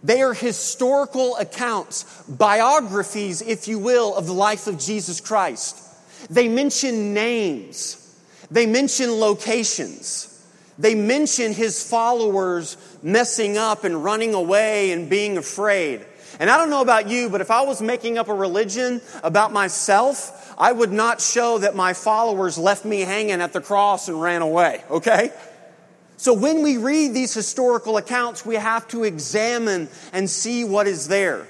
They 0.04 0.22
are 0.22 0.34
historical 0.34 1.34
accounts, 1.34 2.04
biographies, 2.28 3.42
if 3.42 3.66
you 3.66 3.80
will, 3.80 4.14
of 4.14 4.26
the 4.26 4.34
life 4.34 4.68
of 4.68 4.78
Jesus 4.78 5.20
Christ. 5.20 5.82
They 6.30 6.46
mention 6.46 7.12
names, 7.12 8.05
they 8.50 8.66
mention 8.66 9.10
locations. 9.20 10.32
They 10.78 10.94
mention 10.94 11.52
his 11.52 11.88
followers 11.88 12.76
messing 13.02 13.56
up 13.56 13.84
and 13.84 14.04
running 14.04 14.34
away 14.34 14.92
and 14.92 15.08
being 15.08 15.38
afraid. 15.38 16.04
And 16.38 16.50
I 16.50 16.58
don't 16.58 16.68
know 16.68 16.82
about 16.82 17.08
you, 17.08 17.30
but 17.30 17.40
if 17.40 17.50
I 17.50 17.62
was 17.62 17.80
making 17.80 18.18
up 18.18 18.28
a 18.28 18.34
religion 18.34 19.00
about 19.22 19.52
myself, 19.52 20.54
I 20.58 20.72
would 20.72 20.92
not 20.92 21.20
show 21.20 21.58
that 21.58 21.74
my 21.74 21.94
followers 21.94 22.58
left 22.58 22.84
me 22.84 23.00
hanging 23.00 23.40
at 23.40 23.52
the 23.52 23.60
cross 23.60 24.08
and 24.08 24.20
ran 24.20 24.42
away, 24.42 24.84
okay? 24.90 25.30
So 26.18 26.34
when 26.34 26.62
we 26.62 26.76
read 26.76 27.14
these 27.14 27.32
historical 27.32 27.96
accounts, 27.96 28.44
we 28.44 28.56
have 28.56 28.86
to 28.88 29.04
examine 29.04 29.88
and 30.12 30.28
see 30.28 30.64
what 30.64 30.86
is 30.86 31.08
there. 31.08 31.46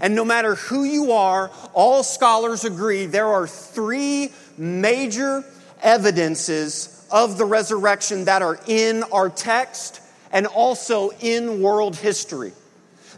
And 0.00 0.14
no 0.14 0.24
matter 0.24 0.54
who 0.54 0.84
you 0.84 1.12
are, 1.12 1.50
all 1.72 2.02
scholars 2.02 2.64
agree 2.64 3.06
there 3.06 3.28
are 3.28 3.46
three 3.46 4.32
major 4.58 5.44
evidences 5.82 7.06
of 7.10 7.38
the 7.38 7.44
resurrection 7.44 8.24
that 8.24 8.42
are 8.42 8.58
in 8.66 9.02
our 9.12 9.28
text 9.28 10.00
and 10.32 10.46
also 10.46 11.10
in 11.20 11.62
world 11.62 11.96
history. 11.96 12.52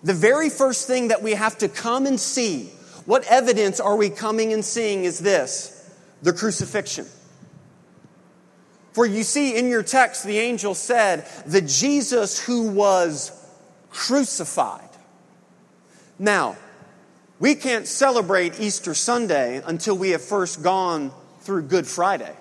The 0.03 0.15
very 0.15 0.50
first 0.50 0.87
thing 0.87 1.09
that 1.09 1.23
we 1.23 1.33
have 1.33 1.59
to 1.59 1.69
come 1.69 2.07
and 2.07 2.21
see, 2.21 2.67
what 3.07 3.25
evidence 3.27 3.81
are 3.81 3.97
we 3.97 4.11
coming 4.11 4.53
and 4.53 4.65
seeing, 4.65 5.05
is 5.05 5.19
this 5.19 5.75
the 6.23 6.33
crucifixion. 6.33 7.07
For 8.93 9.07
you 9.07 9.23
see 9.23 9.57
in 9.57 9.69
your 9.69 9.83
text, 9.83 10.25
the 10.25 10.38
angel 10.38 10.75
said, 10.75 11.27
the 11.47 11.61
Jesus 11.61 12.45
who 12.45 12.71
was 12.71 13.33
crucified. 13.91 14.88
Now, 16.19 16.57
we 17.38 17.55
can't 17.55 17.87
celebrate 17.87 18.59
Easter 18.61 18.95
Sunday 18.95 19.62
until 19.65 19.97
we 19.97 20.11
have 20.11 20.23
first 20.23 20.62
gone 20.62 21.12
through 21.41 21.62
Good 21.62 21.87
Friday. 21.87 22.35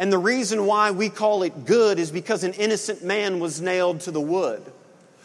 And 0.00 0.10
the 0.10 0.18
reason 0.18 0.64
why 0.64 0.92
we 0.92 1.10
call 1.10 1.42
it 1.42 1.66
good 1.66 1.98
is 1.98 2.10
because 2.10 2.42
an 2.42 2.54
innocent 2.54 3.04
man 3.04 3.38
was 3.38 3.60
nailed 3.60 4.00
to 4.00 4.10
the 4.10 4.20
wood. 4.20 4.64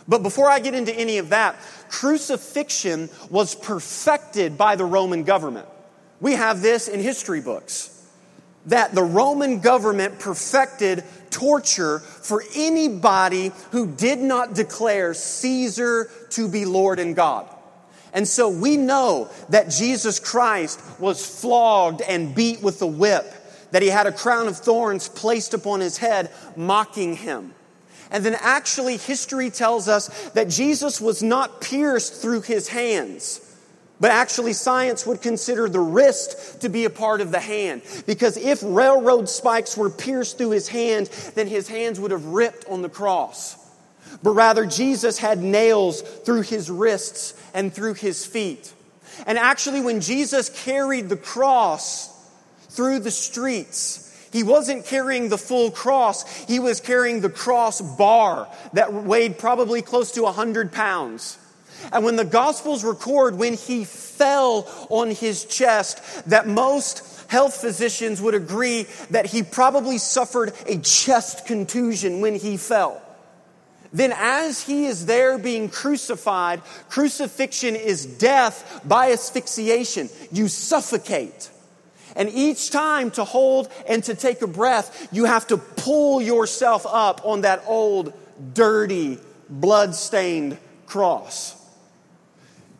But 0.06 0.22
before 0.22 0.50
I 0.50 0.60
get 0.60 0.76
into 0.76 0.94
any 0.94 1.18
of 1.18 1.30
that, 1.30 1.56
crucifixion 1.88 3.10
was 3.30 3.56
perfected 3.56 4.58
by 4.58 4.76
the 4.76 4.84
Roman 4.84 5.24
government. 5.24 5.68
We 6.20 6.34
have 6.34 6.62
this 6.62 6.90
in 6.90 7.00
history 7.00 7.40
books 7.40 7.92
that 8.66 8.94
the 8.94 9.04
Roman 9.04 9.62
government 9.62 10.20
perfected 10.20 11.04
torture 11.30 12.00
for 12.00 12.44
anybody 12.56 13.52
who 13.72 13.88
did 13.88 14.20
not 14.20 14.56
declare 14.56 15.14
Caesar 15.14 16.10
to 16.32 16.50
be 16.50 16.66
Lord 16.66 17.00
and 17.00 17.16
God. 17.16 17.48
And 18.12 18.28
so 18.28 18.50
we 18.50 18.76
know 18.76 19.30
that 19.50 19.70
Jesus 19.70 20.20
Christ 20.20 20.82
was 21.00 21.26
flogged 21.26 22.02
and 22.02 22.36
beat 22.36 22.62
with 22.62 22.80
the 22.80 22.88
whip 22.88 23.32
that 23.76 23.82
he 23.82 23.90
had 23.90 24.08
a 24.08 24.12
crown 24.14 24.48
of 24.48 24.56
thorns 24.56 25.10
placed 25.10 25.54
upon 25.54 25.82
his 25.82 25.98
head, 25.98 26.32
mocking 26.56 27.14
him. 27.14 27.54
And 28.10 28.24
then 28.24 28.38
actually, 28.40 28.96
history 28.96 29.50
tells 29.50 29.90
us 29.90 30.08
that 30.30 30.48
Jesus 30.48 31.02
was 31.02 31.22
not 31.22 31.60
pierced 31.60 32.22
through 32.22 32.44
his 32.44 32.70
hands. 32.70 33.42
But 34.00 34.12
actually, 34.12 34.54
science 34.54 35.06
would 35.06 35.22
consider 35.22 35.68
the 35.68 35.82
wrist 35.82 36.62
to 36.62 36.70
be 36.70 36.86
a 36.86 36.90
part 36.90 37.20
of 37.20 37.34
the 37.34 37.40
hand. 37.42 37.82
Because 38.08 38.38
if 38.38 38.64
railroad 38.64 39.28
spikes 39.28 39.76
were 39.76 39.90
pierced 39.90 40.38
through 40.38 40.52
his 40.52 40.70
hand, 40.70 41.08
then 41.36 41.48
his 41.48 41.68
hands 41.68 42.00
would 42.00 42.12
have 42.12 42.28
ripped 42.28 42.64
on 42.70 42.82
the 42.82 42.88
cross. 42.88 43.58
But 44.24 44.36
rather, 44.36 44.66
Jesus 44.66 45.18
had 45.18 45.40
nails 45.40 46.00
through 46.00 46.44
his 46.44 46.72
wrists 46.72 47.34
and 47.54 47.74
through 47.74 47.96
his 47.96 48.26
feet. 48.26 48.74
And 49.28 49.38
actually, 49.38 49.82
when 49.82 50.00
Jesus 50.00 50.48
carried 50.64 51.10
the 51.10 51.18
cross, 51.18 52.15
through 52.76 53.00
the 53.00 53.12
streets. 53.12 54.02
He 54.32 54.44
wasn't 54.44 54.86
carrying 54.86 55.30
the 55.30 55.38
full 55.38 55.72
cross. 55.72 56.46
He 56.46 56.60
was 56.60 56.82
carrying 56.82 57.22
the 57.22 57.30
cross 57.30 57.80
bar 57.82 58.50
that 58.74 58.94
weighed 58.94 59.40
probably 59.40 59.82
close 59.82 60.12
to 60.12 60.24
100 60.24 60.74
pounds. 60.74 61.38
And 61.92 62.04
when 62.04 62.16
the 62.16 62.26
Gospels 62.26 62.84
record 62.84 63.38
when 63.38 63.54
he 63.54 63.86
fell 63.86 64.68
on 64.90 65.12
his 65.12 65.46
chest, 65.46 66.02
that 66.30 66.48
most 66.48 67.30
health 67.30 67.56
physicians 67.56 68.22
would 68.22 68.36
agree 68.36 68.88
that 69.12 69.26
he 69.28 69.44
probably 69.44 69.98
suffered 69.98 70.54
a 70.68 70.78
chest 70.80 71.46
contusion 71.46 72.22
when 72.22 72.36
he 72.36 72.58
fell. 72.58 73.02
Then, 73.94 74.14
as 74.18 74.62
he 74.62 74.88
is 74.88 75.06
there 75.06 75.38
being 75.38 75.70
crucified, 75.70 76.62
crucifixion 76.90 77.78
is 77.78 78.06
death 78.06 78.82
by 78.84 79.12
asphyxiation. 79.12 80.10
You 80.32 80.50
suffocate. 80.50 81.50
And 82.16 82.30
each 82.30 82.72
time 82.72 83.12
to 83.12 83.26
hold 83.26 83.70
and 83.88 84.04
to 84.06 84.16
take 84.16 84.42
a 84.42 84.48
breath, 84.48 85.10
you 85.12 85.26
have 85.26 85.48
to 85.48 85.58
pull 85.58 86.22
yourself 86.22 86.86
up 86.90 87.22
on 87.26 87.42
that 87.42 87.64
old, 87.68 88.14
dirty, 88.54 89.20
blood-stained 89.50 90.58
cross. 90.86 91.56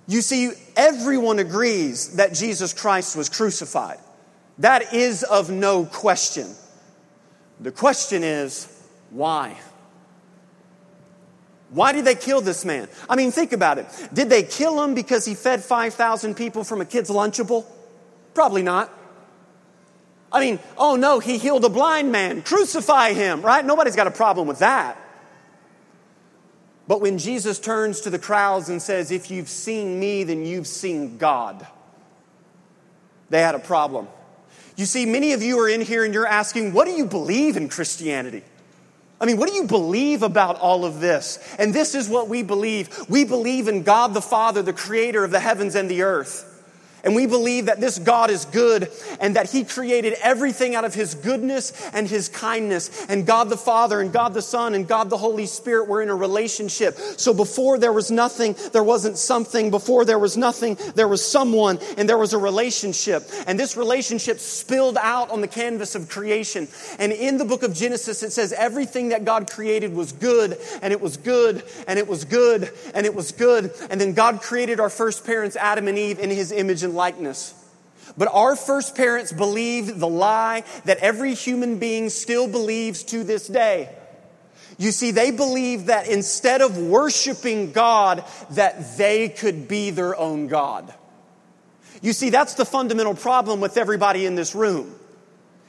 You 0.08 0.22
see, 0.22 0.52
everyone 0.76 1.40
agrees 1.40 2.16
that 2.16 2.34
Jesus 2.34 2.74
Christ 2.74 3.16
was 3.16 3.28
crucified. 3.28 4.00
That 4.60 4.94
is 4.94 5.24
of 5.24 5.50
no 5.50 5.86
question. 5.86 6.48
The 7.60 7.72
question 7.72 8.24
is, 8.24 8.72
why? 9.10 9.58
Why 11.72 11.92
did 11.92 12.06
they 12.06 12.16
kill 12.16 12.42
this 12.42 12.64
man? 12.64 12.88
I 13.10 13.16
mean, 13.16 13.32
think 13.32 13.52
about 13.52 13.80
it. 13.80 13.88
Did 14.14 14.30
they 14.30 14.44
kill 14.44 14.82
him 14.82 14.94
because 14.94 15.26
he 15.26 15.36
fed 15.36 15.64
5,000 15.64 16.36
people 16.36 16.64
from 16.64 16.80
a 16.80 16.86
kid's 16.86 17.10
Lunchable? 17.10 17.66
Probably 18.34 18.62
not. 18.62 18.94
I 20.36 20.42
mean, 20.42 20.60
oh 20.78 20.98
no, 20.98 21.20
he 21.20 21.38
healed 21.38 21.64
a 21.64 21.70
blind 21.70 22.12
man. 22.12 22.42
Crucify 22.42 23.14
him, 23.14 23.42
right? 23.42 23.64
Nobody's 23.64 23.96
got 23.96 24.08
a 24.08 24.12
problem 24.12 24.50
with 24.50 24.60
that. 24.60 25.02
But 26.90 27.00
when 27.00 27.20
Jesus 27.20 27.58
turns 27.58 28.02
to 28.02 28.10
the 28.10 28.20
crowds 28.20 28.68
and 28.68 28.82
says, 28.82 29.12
If 29.12 29.32
you've 29.32 29.48
seen 29.48 29.98
me, 29.98 30.26
then 30.26 30.46
you've 30.46 30.68
seen 30.68 31.18
God, 31.18 31.66
they 33.30 33.40
had 33.40 33.56
a 33.56 33.60
problem. 33.60 34.10
You 34.76 34.86
see, 34.86 35.06
many 35.06 35.32
of 35.32 35.42
you 35.42 35.58
are 35.62 35.70
in 35.70 35.80
here 35.80 36.04
and 36.04 36.14
you're 36.14 36.28
asking, 36.28 36.74
What 36.74 36.84
do 36.84 36.92
you 36.92 37.06
believe 37.06 37.56
in 37.56 37.70
Christianity? 37.70 38.44
I 39.22 39.26
mean, 39.26 39.38
what 39.38 39.48
do 39.48 39.56
you 39.56 39.64
believe 39.64 40.22
about 40.22 40.60
all 40.60 40.84
of 40.84 41.00
this? 41.00 41.40
And 41.58 41.74
this 41.74 41.96
is 41.96 42.10
what 42.10 42.28
we 42.28 42.44
believe. 42.44 43.06
We 43.08 43.24
believe 43.24 43.70
in 43.70 43.84
God 43.84 44.14
the 44.14 44.22
Father, 44.22 44.62
the 44.62 44.74
creator 44.74 45.24
of 45.24 45.32
the 45.32 45.40
heavens 45.40 45.76
and 45.76 45.90
the 45.90 46.02
earth. 46.02 46.55
And 47.06 47.14
we 47.14 47.28
believe 47.28 47.68
that 47.68 47.80
this 47.80 48.00
God 48.00 48.32
is 48.32 48.46
good 48.46 48.92
and 49.20 49.36
that 49.36 49.52
He 49.52 49.64
created 49.64 50.16
everything 50.22 50.74
out 50.74 50.86
of 50.86 50.96
His 50.96 51.14
goodness 51.14 51.72
and 51.94 52.10
His 52.10 52.28
kindness. 52.30 53.06
And 53.08 53.28
God 53.28 53.50
the 53.50 53.58
Father 53.58 54.02
and 54.02 54.12
God 54.12 54.34
the 54.34 54.42
Son 54.42 54.74
and 54.74 54.88
God 54.88 55.12
the 55.12 55.18
Holy 55.18 55.46
Spirit 55.46 55.88
were 55.88 56.02
in 56.02 56.10
a 56.10 56.16
relationship. 56.16 56.98
So 57.18 57.32
before 57.32 57.78
there 57.78 57.94
was 57.94 58.10
nothing, 58.10 58.56
there 58.74 58.84
wasn't 58.84 59.20
something. 59.20 59.70
Before 59.70 60.04
there 60.04 60.18
was 60.18 60.36
nothing, 60.36 60.78
there 60.96 61.08
was 61.08 61.24
someone 61.24 61.78
and 61.96 62.10
there 62.10 62.18
was 62.18 62.34
a 62.34 62.40
relationship. 62.40 63.30
And 63.46 63.60
this 63.60 63.78
relationship 63.78 64.40
spilled 64.40 64.98
out 65.00 65.30
on 65.30 65.42
the 65.42 65.48
canvas 65.48 65.94
of 65.94 66.10
creation. 66.10 66.68
And 66.98 67.12
in 67.12 67.38
the 67.38 67.46
book 67.46 67.62
of 67.62 67.76
Genesis, 67.76 68.24
it 68.24 68.32
says 68.32 68.52
everything 68.52 69.10
that 69.10 69.26
God 69.26 69.52
created 69.52 69.94
was 69.94 70.12
good 70.12 70.58
and 70.82 70.92
it 70.92 71.00
was 71.00 71.18
good 71.18 71.64
and 71.88 72.00
it 72.00 72.08
was 72.08 72.26
good 72.26 72.72
and 72.96 73.06
it 73.06 73.14
was 73.14 73.32
good. 73.32 73.72
And 73.92 74.02
then 74.02 74.14
God 74.14 74.42
created 74.42 74.80
our 74.80 74.90
first 74.90 75.24
parents, 75.24 75.56
Adam 75.56 75.88
and 75.88 76.00
Eve, 76.00 76.18
in 76.18 76.32
His 76.32 76.52
image 76.52 76.82
and 76.82 76.95
likeness. 76.96 77.54
But 78.18 78.30
our 78.32 78.56
first 78.56 78.96
parents 78.96 79.32
believed 79.32 80.00
the 80.00 80.08
lie 80.08 80.64
that 80.86 80.98
every 81.00 81.34
human 81.34 81.80
being 81.80 82.10
still 82.10 82.48
believes 82.48 83.04
to 83.06 83.24
this 83.24 83.48
day. 83.48 83.90
You 84.78 84.92
see, 84.92 85.12
they 85.12 85.32
believed 85.32 85.88
that 85.88 86.08
instead 86.08 86.62
of 86.62 86.78
worshiping 86.78 87.72
God, 87.72 88.24
that 88.52 88.98
they 88.98 89.30
could 89.30 89.68
be 89.68 89.90
their 89.90 90.18
own 90.18 90.48
God. 90.48 90.94
You 92.02 92.14
see, 92.14 92.30
that's 92.30 92.56
the 92.56 92.66
fundamental 92.66 93.16
problem 93.16 93.62
with 93.62 93.78
everybody 93.78 94.26
in 94.26 94.36
this 94.36 94.54
room. 94.54 94.94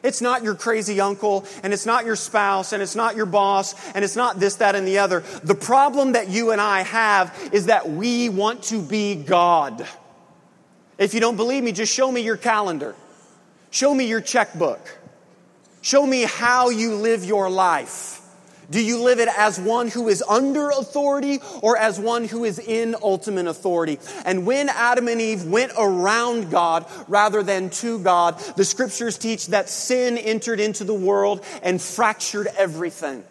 It's 0.03 0.21
not 0.21 0.45
your 0.45 0.55
crazy 0.55 1.01
uncle, 1.01 1.47
and 1.63 1.73
it's 1.73 1.87
not 1.87 2.05
your 2.05 2.17
spouse, 2.17 2.73
and 2.73 2.83
it's 2.83 2.95
not 2.95 3.17
your 3.17 3.27
boss, 3.27 3.75
and 3.95 4.05
it's 4.05 4.17
not 4.17 4.39
this, 4.39 4.57
that, 4.57 4.75
and 4.75 4.87
the 4.87 4.99
other. 4.99 5.21
The 5.43 5.55
problem 5.55 6.13
that 6.13 6.29
you 6.29 6.51
and 6.53 6.61
I 6.61 6.83
have 6.83 7.51
is 7.53 7.67
that 7.67 7.89
we 7.89 8.29
want 8.29 8.65
to 8.65 8.83
be 8.83 9.15
God. 9.15 9.87
If 10.99 11.15
you 11.15 11.21
don't 11.21 11.37
believe 11.37 11.63
me, 11.63 11.73
just 11.73 11.93
show 11.93 12.11
me 12.11 12.23
your 12.23 12.37
calendar. 12.37 12.95
Show 13.71 13.95
me 13.95 14.07
your 14.07 14.21
checkbook. 14.21 14.81
Show 15.83 16.07
me 16.07 16.23
how 16.23 16.71
you 16.71 16.95
live 16.95 17.25
your 17.25 17.51
life. 17.51 18.23
Do 18.71 18.83
you 18.83 19.03
live 19.03 19.21
it 19.21 19.29
as 19.37 19.61
one 19.61 19.89
who 19.89 20.09
is 20.09 20.23
under 20.29 20.71
authority 20.71 21.39
or 21.63 21.77
as 21.77 22.01
one 22.01 22.25
who 22.25 22.45
is 22.45 22.59
in 22.59 22.97
ultimate 23.01 23.47
authority? 23.47 23.99
And 24.25 24.45
when 24.45 24.69
Adam 24.69 25.07
and 25.07 25.21
Eve 25.21 25.45
went 25.45 25.73
around 25.79 26.51
God 26.51 26.87
rather 27.07 27.43
than 27.45 27.71
to 27.71 28.01
God, 28.01 28.41
the 28.57 28.65
scriptures 28.65 29.19
teach 29.19 29.49
that 29.49 29.69
sin 29.69 30.19
entered 30.19 30.59
into 30.59 30.83
the 30.83 30.95
world 30.95 31.45
and 31.63 31.81
fractured 31.81 32.49
everything. 32.59 33.23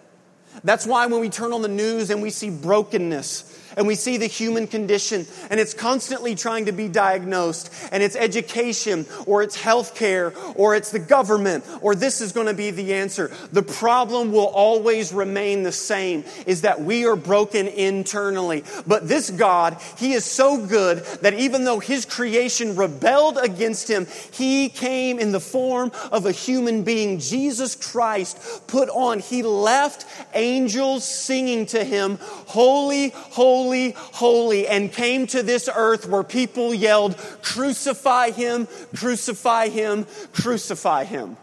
That's 0.63 0.87
why 0.87 1.07
when 1.07 1.19
we 1.19 1.29
turn 1.29 1.51
on 1.51 1.61
the 1.61 1.67
news 1.67 2.09
and 2.09 2.21
we 2.21 2.29
see 2.29 2.49
brokenness, 2.49 3.64
and 3.75 3.87
we 3.87 3.95
see 3.95 4.17
the 4.17 4.27
human 4.27 4.67
condition 4.67 5.25
and 5.49 5.59
it's 5.59 5.73
constantly 5.73 6.35
trying 6.35 6.65
to 6.65 6.71
be 6.71 6.87
diagnosed 6.87 7.73
and 7.91 8.01
it's 8.01 8.15
education 8.15 9.05
or 9.25 9.41
it's 9.41 9.57
healthcare 9.57 10.33
or 10.55 10.75
it's 10.75 10.91
the 10.91 10.99
government 10.99 11.65
or 11.81 11.95
this 11.95 12.21
is 12.21 12.31
going 12.31 12.47
to 12.47 12.53
be 12.53 12.71
the 12.71 12.93
answer. 12.93 13.31
The 13.51 13.63
problem 13.63 14.31
will 14.31 14.47
always 14.47 15.13
remain 15.13 15.63
the 15.63 15.71
same 15.71 16.23
is 16.45 16.61
that 16.61 16.81
we 16.81 17.05
are 17.05 17.15
broken 17.15 17.67
internally. 17.67 18.63
But 18.87 19.07
this 19.07 19.29
God, 19.29 19.77
He 19.97 20.13
is 20.13 20.25
so 20.25 20.65
good 20.65 20.99
that 21.21 21.33
even 21.33 21.65
though 21.65 21.79
His 21.79 22.05
creation 22.05 22.75
rebelled 22.75 23.37
against 23.37 23.89
Him, 23.89 24.07
He 24.31 24.69
came 24.69 25.19
in 25.19 25.31
the 25.31 25.39
form 25.39 25.91
of 26.11 26.25
a 26.25 26.31
human 26.31 26.83
being. 26.83 27.19
Jesus 27.19 27.75
Christ 27.75 28.67
put 28.67 28.89
on, 28.89 29.19
He 29.19 29.43
left 29.43 30.05
angels 30.33 31.03
singing 31.03 31.65
to 31.67 31.83
Him, 31.83 32.17
Holy, 32.47 33.09
holy, 33.09 33.64
holy, 33.65 33.91
holy, 33.97 34.67
and 34.67 34.91
came 34.91 35.25
to 35.25 35.41
this 35.41 35.67
earth 35.75 36.07
where 36.07 36.23
people 36.23 36.71
yelled, 36.73 37.17
Crucify 37.41 38.29
him, 38.29 38.67
crucify 38.95 39.69
him, 39.69 40.05
crucify 40.33 41.03
him. 41.03 41.35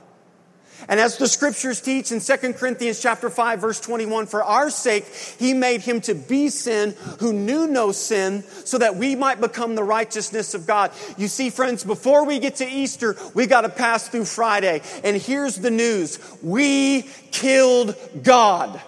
And 0.89 0.99
as 0.99 1.17
the 1.17 1.29
scriptures 1.29 1.81
teach 1.81 2.11
in 2.11 2.21
2 2.21 2.55
Corinthians 2.55 3.01
chapter 3.01 3.29
5 3.31 3.61
verse 3.61 3.81
21, 3.81 4.27
for 4.27 4.43
our 4.43 4.71
sake 4.71 5.05
he 5.39 5.53
made 5.53 5.81
him 5.81 6.01
to 6.03 6.15
be 6.15 6.49
sin 6.49 6.95
who 7.19 7.33
knew 7.33 7.67
no 7.67 7.93
sin 7.93 8.43
so 8.43 8.79
that 8.79 8.97
we 8.97 9.15
might 9.15 9.41
become 9.41 9.75
the 9.75 9.85
righteousness 9.85 10.55
of 10.55 10.67
God. 10.67 10.91
You 11.17 11.29
see 11.29 11.51
friends, 11.51 11.85
before 11.85 12.25
we 12.25 12.39
get 12.39 12.57
to 12.57 12.69
Easter, 12.69 13.17
we 13.35 13.47
got 13.47 13.61
to 13.63 13.69
pass 13.69 14.09
through 14.09 14.27
Friday. 14.27 14.83
And 15.05 15.17
here's 15.17 15.57
the 15.57 15.71
news. 15.71 16.19
We 16.43 17.03
killed 17.31 17.97
God. 18.23 18.81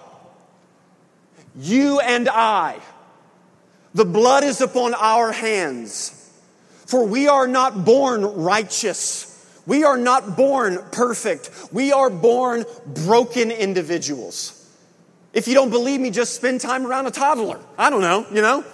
You 1.57 2.01
and 2.01 2.27
I. 2.27 2.77
The 3.95 4.05
blood 4.05 4.43
is 4.43 4.59
upon 4.59 4.93
our 4.93 5.31
hands. 5.31 6.11
For 6.85 7.05
we 7.07 7.29
are 7.29 7.47
not 7.47 7.85
born 7.85 8.23
righteous. 8.25 9.31
We 9.65 9.85
are 9.85 9.97
not 9.97 10.35
born 10.35 10.79
perfect. 10.91 11.49
We 11.71 11.93
are 11.93 12.09
born 12.09 12.65
broken 12.85 13.51
individuals. 13.51 14.61
If 15.31 15.47
you 15.47 15.53
don't 15.53 15.69
believe 15.69 16.01
me, 16.01 16.11
just 16.11 16.35
spend 16.35 16.59
time 16.59 16.85
around 16.85 17.07
a 17.07 17.11
toddler. 17.11 17.59
I 17.77 17.89
don't 17.89 18.01
know, 18.01 18.27
you 18.31 18.41
know? 18.41 18.65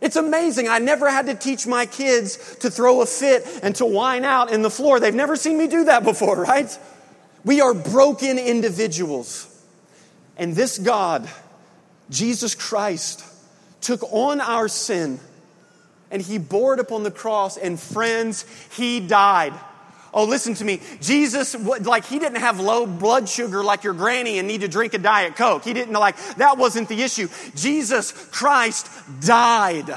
It's 0.00 0.16
amazing. 0.16 0.68
I 0.68 0.78
never 0.78 1.10
had 1.10 1.26
to 1.26 1.34
teach 1.34 1.66
my 1.66 1.84
kids 1.84 2.56
to 2.60 2.70
throw 2.70 3.00
a 3.00 3.06
fit 3.06 3.44
and 3.64 3.74
to 3.76 3.84
whine 3.84 4.24
out 4.24 4.52
in 4.52 4.62
the 4.62 4.70
floor. 4.70 5.00
They've 5.00 5.12
never 5.12 5.34
seen 5.34 5.58
me 5.58 5.66
do 5.66 5.84
that 5.84 6.04
before, 6.04 6.36
right? 6.44 6.78
We 7.44 7.60
are 7.60 7.74
broken 7.74 8.38
individuals. 8.38 9.48
And 10.36 10.54
this 10.54 10.78
God, 10.78 11.28
Jesus 12.08 12.54
Christ, 12.54 13.24
took 13.82 14.02
on 14.12 14.40
our 14.40 14.68
sin 14.68 15.20
and 16.10 16.22
he 16.22 16.38
bore 16.38 16.74
it 16.74 16.80
upon 16.80 17.02
the 17.02 17.10
cross. 17.10 17.56
And 17.56 17.78
friends, 17.78 18.46
he 18.76 19.00
died. 19.00 19.52
Oh, 20.14 20.24
listen 20.24 20.54
to 20.54 20.64
me. 20.64 20.80
Jesus, 21.00 21.54
like, 21.54 22.04
he 22.04 22.18
didn't 22.18 22.40
have 22.40 22.60
low 22.60 22.86
blood 22.86 23.28
sugar 23.28 23.64
like 23.64 23.82
your 23.82 23.94
granny 23.94 24.38
and 24.38 24.46
need 24.46 24.60
to 24.60 24.68
drink 24.68 24.92
a 24.92 24.98
Diet 24.98 25.36
Coke. 25.36 25.64
He 25.64 25.72
didn't, 25.72 25.94
like, 25.94 26.16
that 26.36 26.58
wasn't 26.58 26.88
the 26.88 27.02
issue. 27.02 27.28
Jesus 27.54 28.12
Christ 28.30 28.88
died 29.20 29.94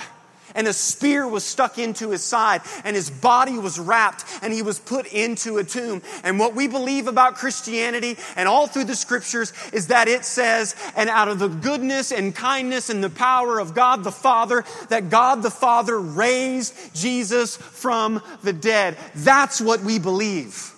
and 0.55 0.67
a 0.67 0.73
spear 0.73 1.27
was 1.27 1.43
stuck 1.43 1.77
into 1.77 2.09
his 2.11 2.23
side, 2.23 2.61
and 2.83 2.95
his 2.95 3.09
body 3.09 3.57
was 3.57 3.79
wrapped, 3.79 4.25
and 4.41 4.53
he 4.53 4.61
was 4.61 4.79
put 4.79 5.05
into 5.07 5.57
a 5.57 5.63
tomb. 5.63 6.01
And 6.23 6.39
what 6.39 6.55
we 6.55 6.67
believe 6.67 7.07
about 7.07 7.35
Christianity 7.35 8.17
and 8.35 8.47
all 8.47 8.67
through 8.67 8.85
the 8.85 8.95
scriptures 8.95 9.53
is 9.73 9.87
that 9.87 10.07
it 10.07 10.25
says, 10.25 10.75
and 10.95 11.09
out 11.09 11.27
of 11.27 11.39
the 11.39 11.49
goodness 11.49 12.11
and 12.11 12.33
kindness 12.33 12.89
and 12.89 13.03
the 13.03 13.09
power 13.09 13.59
of 13.59 13.75
God 13.75 14.03
the 14.03 14.11
Father, 14.11 14.63
that 14.89 15.09
God 15.09 15.43
the 15.43 15.51
Father 15.51 15.99
raised 15.99 16.95
Jesus 16.95 17.57
from 17.57 18.21
the 18.43 18.53
dead. 18.53 18.97
That's 19.13 19.59
what 19.61 19.81
we 19.81 19.99
believe. 19.99 20.71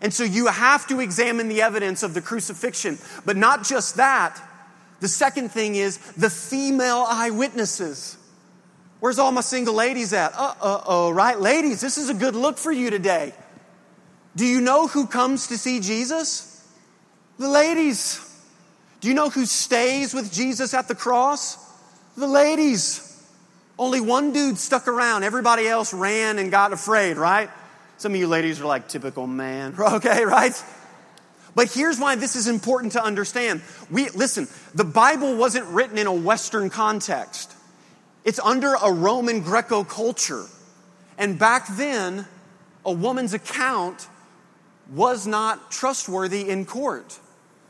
And 0.00 0.12
so 0.12 0.24
you 0.24 0.48
have 0.48 0.88
to 0.88 0.98
examine 1.00 1.48
the 1.48 1.62
evidence 1.62 2.02
of 2.02 2.12
the 2.12 2.20
crucifixion. 2.20 2.98
But 3.24 3.36
not 3.36 3.64
just 3.64 3.96
that. 3.96 4.40
The 5.00 5.08
second 5.08 5.50
thing 5.50 5.76
is 5.76 5.98
the 6.14 6.30
female 6.30 7.04
eyewitnesses. 7.08 8.16
Where's 9.02 9.18
all 9.18 9.32
my 9.32 9.40
single 9.40 9.74
ladies 9.74 10.12
at? 10.12 10.32
Uh 10.36 10.54
uh 10.60 10.80
oh, 10.86 11.10
right? 11.10 11.36
Ladies, 11.36 11.80
this 11.80 11.98
is 11.98 12.08
a 12.08 12.14
good 12.14 12.36
look 12.36 12.56
for 12.56 12.70
you 12.70 12.88
today. 12.88 13.34
Do 14.36 14.46
you 14.46 14.60
know 14.60 14.86
who 14.86 15.08
comes 15.08 15.48
to 15.48 15.58
see 15.58 15.80
Jesus? 15.80 16.64
The 17.36 17.48
ladies. 17.48 18.20
Do 19.00 19.08
you 19.08 19.14
know 19.14 19.28
who 19.28 19.44
stays 19.44 20.14
with 20.14 20.32
Jesus 20.32 20.72
at 20.72 20.86
the 20.86 20.94
cross? 20.94 21.58
The 22.16 22.28
ladies. 22.28 23.20
Only 23.76 23.98
one 23.98 24.32
dude 24.32 24.56
stuck 24.56 24.86
around. 24.86 25.24
Everybody 25.24 25.66
else 25.66 25.92
ran 25.92 26.38
and 26.38 26.52
got 26.52 26.72
afraid, 26.72 27.16
right? 27.16 27.50
Some 27.98 28.12
of 28.12 28.20
you 28.20 28.28
ladies 28.28 28.60
are 28.60 28.66
like, 28.66 28.86
typical 28.86 29.26
man. 29.26 29.74
Okay, 29.80 30.24
right? 30.24 30.54
But 31.56 31.72
here's 31.72 31.98
why 31.98 32.14
this 32.14 32.36
is 32.36 32.46
important 32.46 32.92
to 32.92 33.02
understand. 33.02 33.62
We, 33.90 34.10
listen, 34.10 34.46
the 34.76 34.84
Bible 34.84 35.34
wasn't 35.34 35.66
written 35.66 35.98
in 35.98 36.06
a 36.06 36.14
Western 36.14 36.70
context. 36.70 37.52
It's 38.24 38.38
under 38.38 38.74
a 38.74 38.92
Roman 38.92 39.40
Greco 39.40 39.84
culture. 39.84 40.46
And 41.18 41.38
back 41.38 41.66
then, 41.76 42.26
a 42.84 42.92
woman's 42.92 43.34
account 43.34 44.08
was 44.90 45.26
not 45.26 45.70
trustworthy 45.70 46.48
in 46.48 46.66
court. 46.66 47.18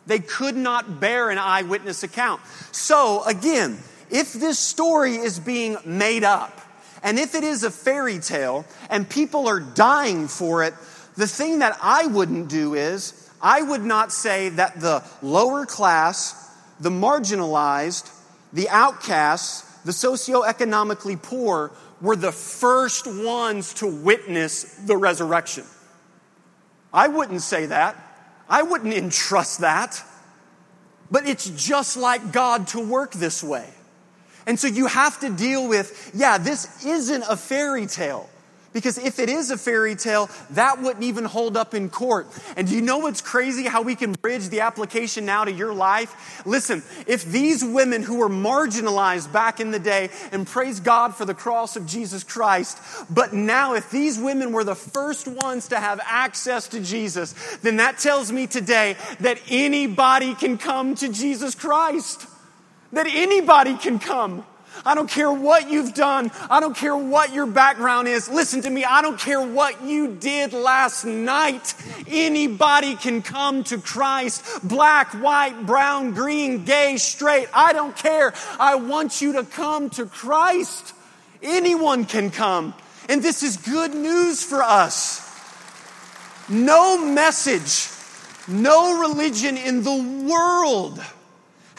They 0.06 0.18
could 0.18 0.56
not 0.56 1.00
bear 1.00 1.30
an 1.30 1.38
eyewitness 1.38 2.02
account. 2.02 2.40
So, 2.72 3.22
again, 3.24 3.78
if 4.10 4.32
this 4.32 4.58
story 4.58 5.16
is 5.16 5.38
being 5.38 5.76
made 5.84 6.24
up, 6.24 6.60
and 7.02 7.18
if 7.18 7.34
it 7.34 7.44
is 7.44 7.64
a 7.64 7.70
fairy 7.70 8.18
tale, 8.18 8.64
and 8.90 9.08
people 9.08 9.48
are 9.48 9.60
dying 9.60 10.28
for 10.28 10.62
it, 10.64 10.74
the 11.16 11.26
thing 11.26 11.60
that 11.60 11.78
I 11.82 12.06
wouldn't 12.06 12.48
do 12.48 12.74
is, 12.74 13.30
I 13.40 13.62
would 13.62 13.82
not 13.82 14.12
say 14.12 14.50
that 14.50 14.80
the 14.80 15.02
lower 15.20 15.66
class, 15.66 16.50
the 16.78 16.90
marginalized, 16.90 18.10
the 18.52 18.68
outcasts, 18.68 19.64
the 19.84 19.92
socioeconomically 19.92 21.20
poor 21.20 21.72
were 22.00 22.16
the 22.16 22.32
first 22.32 23.06
ones 23.06 23.74
to 23.74 23.86
witness 23.86 24.64
the 24.86 24.96
resurrection. 24.96 25.64
I 26.92 27.08
wouldn't 27.08 27.42
say 27.42 27.66
that. 27.66 27.96
I 28.48 28.62
wouldn't 28.62 28.94
entrust 28.94 29.60
that. 29.60 30.02
But 31.10 31.28
it's 31.28 31.48
just 31.50 31.96
like 31.96 32.32
God 32.32 32.68
to 32.68 32.80
work 32.80 33.12
this 33.12 33.42
way. 33.42 33.68
And 34.46 34.58
so 34.58 34.66
you 34.66 34.86
have 34.86 35.20
to 35.20 35.30
deal 35.30 35.68
with, 35.68 36.10
yeah, 36.14 36.38
this 36.38 36.84
isn't 36.84 37.24
a 37.28 37.36
fairy 37.36 37.86
tale. 37.86 38.28
Because 38.72 38.96
if 38.96 39.18
it 39.18 39.28
is 39.28 39.50
a 39.50 39.58
fairy 39.58 39.94
tale, 39.94 40.30
that 40.50 40.80
wouldn't 40.80 41.04
even 41.04 41.24
hold 41.24 41.56
up 41.56 41.74
in 41.74 41.90
court. 41.90 42.26
And 42.56 42.66
do 42.66 42.74
you 42.74 42.80
know 42.80 42.98
what's 42.98 43.20
crazy? 43.20 43.64
How 43.64 43.82
we 43.82 43.94
can 43.94 44.12
bridge 44.12 44.48
the 44.48 44.60
application 44.60 45.26
now 45.26 45.44
to 45.44 45.52
your 45.52 45.74
life? 45.74 46.42
Listen, 46.46 46.82
if 47.06 47.24
these 47.24 47.62
women 47.62 48.02
who 48.02 48.18
were 48.18 48.30
marginalized 48.30 49.32
back 49.32 49.60
in 49.60 49.70
the 49.70 49.78
day, 49.78 50.10
and 50.30 50.46
praise 50.46 50.80
God 50.80 51.14
for 51.14 51.24
the 51.24 51.34
cross 51.34 51.76
of 51.76 51.86
Jesus 51.86 52.24
Christ, 52.24 52.78
but 53.10 53.32
now 53.32 53.74
if 53.74 53.90
these 53.90 54.18
women 54.18 54.52
were 54.52 54.64
the 54.64 54.74
first 54.74 55.28
ones 55.28 55.68
to 55.68 55.76
have 55.78 56.00
access 56.04 56.68
to 56.68 56.80
Jesus, 56.80 57.34
then 57.58 57.76
that 57.76 57.98
tells 57.98 58.32
me 58.32 58.46
today 58.46 58.96
that 59.20 59.38
anybody 59.50 60.34
can 60.34 60.56
come 60.56 60.94
to 60.96 61.08
Jesus 61.10 61.54
Christ. 61.54 62.26
That 62.92 63.06
anybody 63.06 63.76
can 63.76 63.98
come. 63.98 64.44
I 64.84 64.94
don't 64.94 65.08
care 65.08 65.32
what 65.32 65.70
you've 65.70 65.94
done. 65.94 66.30
I 66.50 66.60
don't 66.60 66.76
care 66.76 66.96
what 66.96 67.32
your 67.32 67.46
background 67.46 68.08
is. 68.08 68.28
Listen 68.28 68.62
to 68.62 68.70
me. 68.70 68.84
I 68.84 69.02
don't 69.02 69.18
care 69.18 69.40
what 69.40 69.82
you 69.82 70.08
did 70.08 70.52
last 70.52 71.04
night. 71.04 71.74
Anybody 72.08 72.96
can 72.96 73.22
come 73.22 73.64
to 73.64 73.78
Christ. 73.78 74.44
Black, 74.66 75.12
white, 75.14 75.66
brown, 75.66 76.12
green, 76.12 76.64
gay, 76.64 76.96
straight. 76.96 77.48
I 77.54 77.72
don't 77.72 77.96
care. 77.96 78.32
I 78.58 78.76
want 78.76 79.20
you 79.20 79.34
to 79.34 79.44
come 79.44 79.90
to 79.90 80.06
Christ. 80.06 80.94
Anyone 81.42 82.04
can 82.04 82.30
come. 82.30 82.74
And 83.08 83.22
this 83.22 83.42
is 83.42 83.56
good 83.56 83.94
news 83.94 84.42
for 84.42 84.62
us. 84.62 85.28
No 86.48 86.98
message, 86.98 87.88
no 88.48 89.00
religion 89.00 89.56
in 89.56 89.82
the 89.82 90.26
world 90.28 91.00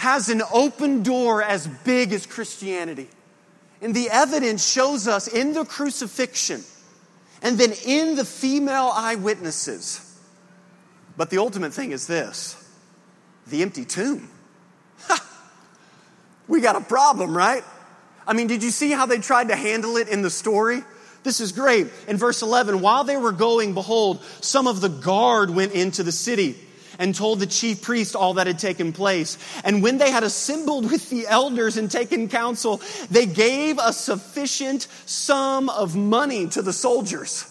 has 0.04 0.28
an 0.28 0.42
open 0.52 1.02
door 1.02 1.42
as 1.42 1.66
big 1.66 2.12
as 2.12 2.26
Christianity. 2.26 3.08
And 3.82 3.96
the 3.96 4.10
evidence 4.10 4.70
shows 4.70 5.08
us 5.08 5.30
in 5.30 5.54
the 5.54 5.64
crucifixion 5.64 6.62
and 7.42 7.58
then 7.58 7.72
in 7.86 8.16
the 8.16 8.26
female 8.26 8.92
eyewitnesses. 8.94 10.02
But 11.16 11.30
the 11.30 11.38
ultimate 11.38 11.74
thing 11.74 11.94
is 11.94 12.06
this 12.06 12.60
the 13.48 13.62
empty 13.62 13.86
tomb. 13.86 14.30
Ha! 15.08 15.26
We 16.50 16.60
got 16.60 16.76
a 16.76 16.82
problem, 16.82 17.36
right? 17.36 17.64
I 18.28 18.34
mean, 18.34 18.48
did 18.48 18.62
you 18.62 18.72
see 18.72 18.92
how 18.92 19.06
they 19.06 19.20
tried 19.20 19.48
to 19.50 19.56
handle 19.56 19.96
it 19.96 20.10
in 20.10 20.22
the 20.22 20.30
story? 20.30 20.82
This 21.24 21.40
is 21.40 21.54
great. 21.54 21.88
In 22.10 22.18
verse 22.18 22.42
11, 22.42 22.82
while 22.82 23.06
they 23.06 23.16
were 23.16 23.32
going, 23.32 23.74
behold, 23.74 24.22
some 24.42 24.68
of 24.68 24.82
the 24.82 24.90
guard 24.90 25.50
went 25.50 25.72
into 25.72 26.04
the 26.04 26.12
city 26.12 26.58
and 27.00 27.14
told 27.16 27.40
the 27.40 27.48
chief 27.48 27.82
priest 27.82 28.16
all 28.16 28.36
that 28.36 28.48
had 28.48 28.60
taken 28.60 28.94
place. 28.94 29.38
And 29.64 29.82
when 29.84 29.98
they 29.98 30.12
had 30.12 30.24
assembled 30.24 30.90
with 30.92 31.10
the 31.10 31.28
elders 31.28 31.78
and 31.78 31.90
taken 31.90 32.30
counsel, 32.30 32.82
they 33.10 33.26
gave 33.26 33.80
a 33.82 33.94
sufficient 33.94 34.88
sum 35.06 35.70
of 35.70 35.96
money 35.96 36.48
to 36.48 36.62
the 36.62 36.74
soldiers. 36.74 37.50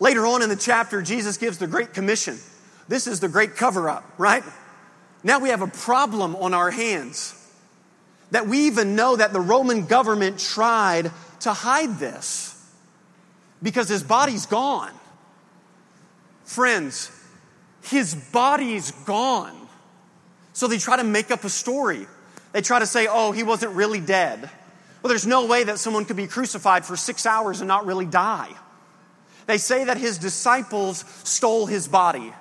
Later 0.00 0.26
on 0.26 0.42
in 0.42 0.48
the 0.48 0.56
chapter, 0.56 1.02
Jesus 1.02 1.36
gives 1.36 1.58
the 1.58 1.66
Great 1.66 1.92
Commission. 1.92 2.38
This 2.88 3.06
is 3.06 3.20
the 3.20 3.28
great 3.28 3.54
cover 3.56 3.88
up, 3.88 4.04
right? 4.18 4.42
Now 5.22 5.38
we 5.38 5.50
have 5.50 5.62
a 5.62 5.68
problem 5.68 6.34
on 6.36 6.54
our 6.54 6.70
hands. 6.70 7.36
That 8.30 8.46
we 8.46 8.66
even 8.66 8.96
know 8.96 9.16
that 9.16 9.32
the 9.32 9.40
Roman 9.40 9.86
government 9.86 10.38
tried 10.38 11.10
to 11.40 11.52
hide 11.52 11.98
this 11.98 12.56
because 13.62 13.88
his 13.88 14.02
body's 14.02 14.46
gone. 14.46 14.92
Friends, 16.44 17.10
his 17.82 18.14
body's 18.14 18.90
gone. 18.90 19.56
So 20.52 20.66
they 20.66 20.78
try 20.78 20.96
to 20.96 21.04
make 21.04 21.30
up 21.30 21.44
a 21.44 21.48
story. 21.48 22.06
They 22.52 22.60
try 22.60 22.78
to 22.80 22.86
say, 22.86 23.06
oh, 23.08 23.32
he 23.32 23.42
wasn't 23.42 23.72
really 23.72 24.00
dead. 24.00 24.50
Well, 25.02 25.08
there's 25.08 25.26
no 25.26 25.46
way 25.46 25.64
that 25.64 25.78
someone 25.78 26.04
could 26.04 26.16
be 26.16 26.26
crucified 26.26 26.84
for 26.84 26.96
six 26.96 27.24
hours 27.24 27.60
and 27.60 27.68
not 27.68 27.86
really 27.86 28.06
die. 28.06 28.50
They 29.46 29.58
say 29.58 29.84
that 29.84 29.96
his 29.96 30.18
disciples 30.18 31.04
stole 31.24 31.66
his 31.66 31.88
body. 31.88 32.32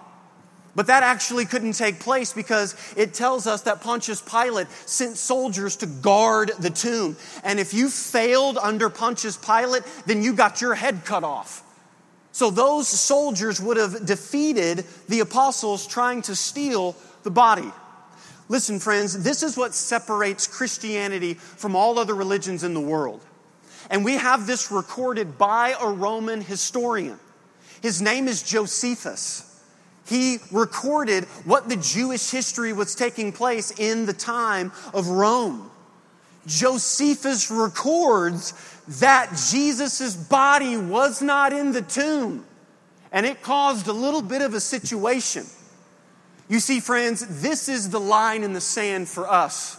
But 0.75 0.87
that 0.87 1.03
actually 1.03 1.45
couldn't 1.45 1.73
take 1.73 1.99
place 1.99 2.33
because 2.33 2.75
it 2.95 3.13
tells 3.13 3.47
us 3.47 3.63
that 3.63 3.81
Pontius 3.81 4.21
Pilate 4.21 4.69
sent 4.85 5.17
soldiers 5.17 5.77
to 5.77 5.87
guard 5.87 6.51
the 6.59 6.69
tomb. 6.69 7.17
And 7.43 7.59
if 7.59 7.73
you 7.73 7.89
failed 7.89 8.57
under 8.57 8.89
Pontius 8.89 9.37
Pilate, 9.37 9.83
then 10.05 10.21
you 10.21 10.33
got 10.33 10.61
your 10.61 10.75
head 10.75 11.05
cut 11.05 11.23
off. 11.23 11.63
So 12.31 12.49
those 12.49 12.87
soldiers 12.87 13.59
would 13.59 13.77
have 13.77 14.05
defeated 14.05 14.85
the 15.07 15.19
apostles 15.19 15.87
trying 15.87 16.21
to 16.23 16.35
steal 16.35 16.95
the 17.23 17.31
body. 17.31 17.71
Listen, 18.47 18.79
friends, 18.79 19.23
this 19.23 19.43
is 19.43 19.57
what 19.57 19.73
separates 19.73 20.47
Christianity 20.47 21.35
from 21.35 21.75
all 21.75 21.99
other 21.99 22.15
religions 22.15 22.63
in 22.63 22.73
the 22.73 22.79
world. 22.79 23.23
And 23.89 24.03
we 24.03 24.13
have 24.13 24.47
this 24.47 24.71
recorded 24.71 25.37
by 25.37 25.75
a 25.79 25.87
Roman 25.87 26.41
historian. 26.41 27.19
His 27.81 28.01
name 28.01 28.27
is 28.27 28.43
Josephus. 28.43 29.45
He 30.05 30.37
recorded 30.51 31.25
what 31.45 31.69
the 31.69 31.75
Jewish 31.75 32.31
history 32.31 32.73
was 32.73 32.95
taking 32.95 33.31
place 33.31 33.71
in 33.77 34.05
the 34.05 34.13
time 34.13 34.71
of 34.93 35.07
Rome. 35.07 35.69
Josephus 36.47 37.51
records 37.51 38.53
that 38.89 39.29
Jesus' 39.51 40.15
body 40.15 40.75
was 40.75 41.21
not 41.21 41.53
in 41.53 41.71
the 41.71 41.81
tomb. 41.81 42.45
And 43.11 43.25
it 43.25 43.41
caused 43.41 43.87
a 43.87 43.93
little 43.93 44.21
bit 44.21 44.41
of 44.41 44.53
a 44.53 44.59
situation. 44.59 45.45
You 46.47 46.59
see, 46.59 46.79
friends, 46.79 47.41
this 47.41 47.69
is 47.69 47.89
the 47.89 47.99
line 47.99 48.43
in 48.43 48.53
the 48.53 48.61
sand 48.61 49.07
for 49.07 49.29
us. 49.29 49.77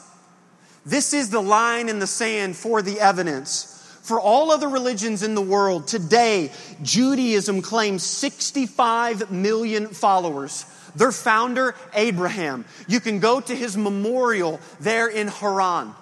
This 0.87 1.12
is 1.12 1.31
the 1.31 1.42
line 1.42 1.88
in 1.88 1.99
the 1.99 2.07
sand 2.07 2.57
for 2.57 2.83
the 2.83 3.01
evidence. 3.01 3.77
For 4.03 4.20
all 4.20 4.51
other 4.51 4.68
religions 4.68 5.23
in 5.23 5.35
the 5.35 5.42
world, 5.42 5.87
today, 5.87 6.51
Judaism 6.83 7.62
claims 7.62 8.03
65 8.03 9.31
million 9.31 9.88
followers. 9.88 10.64
Their 10.96 11.12
founder, 11.12 11.75
Abraham. 11.94 12.64
You 12.88 13.01
can 13.01 13.20
go 13.20 13.40
to 13.40 13.55
his 13.55 13.77
memorial 13.77 14.61
there 14.81 15.09
in 15.09 15.29
Haran. 15.29 15.94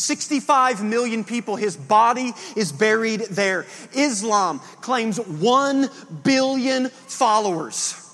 65 0.00 0.82
million 0.82 1.24
people. 1.24 1.56
His 1.56 1.76
body 1.76 2.32
is 2.56 2.72
buried 2.72 3.20
there. 3.30 3.66
Islam 3.94 4.60
claims 4.80 5.18
1 5.18 5.90
billion 6.24 6.88
followers. 6.88 8.07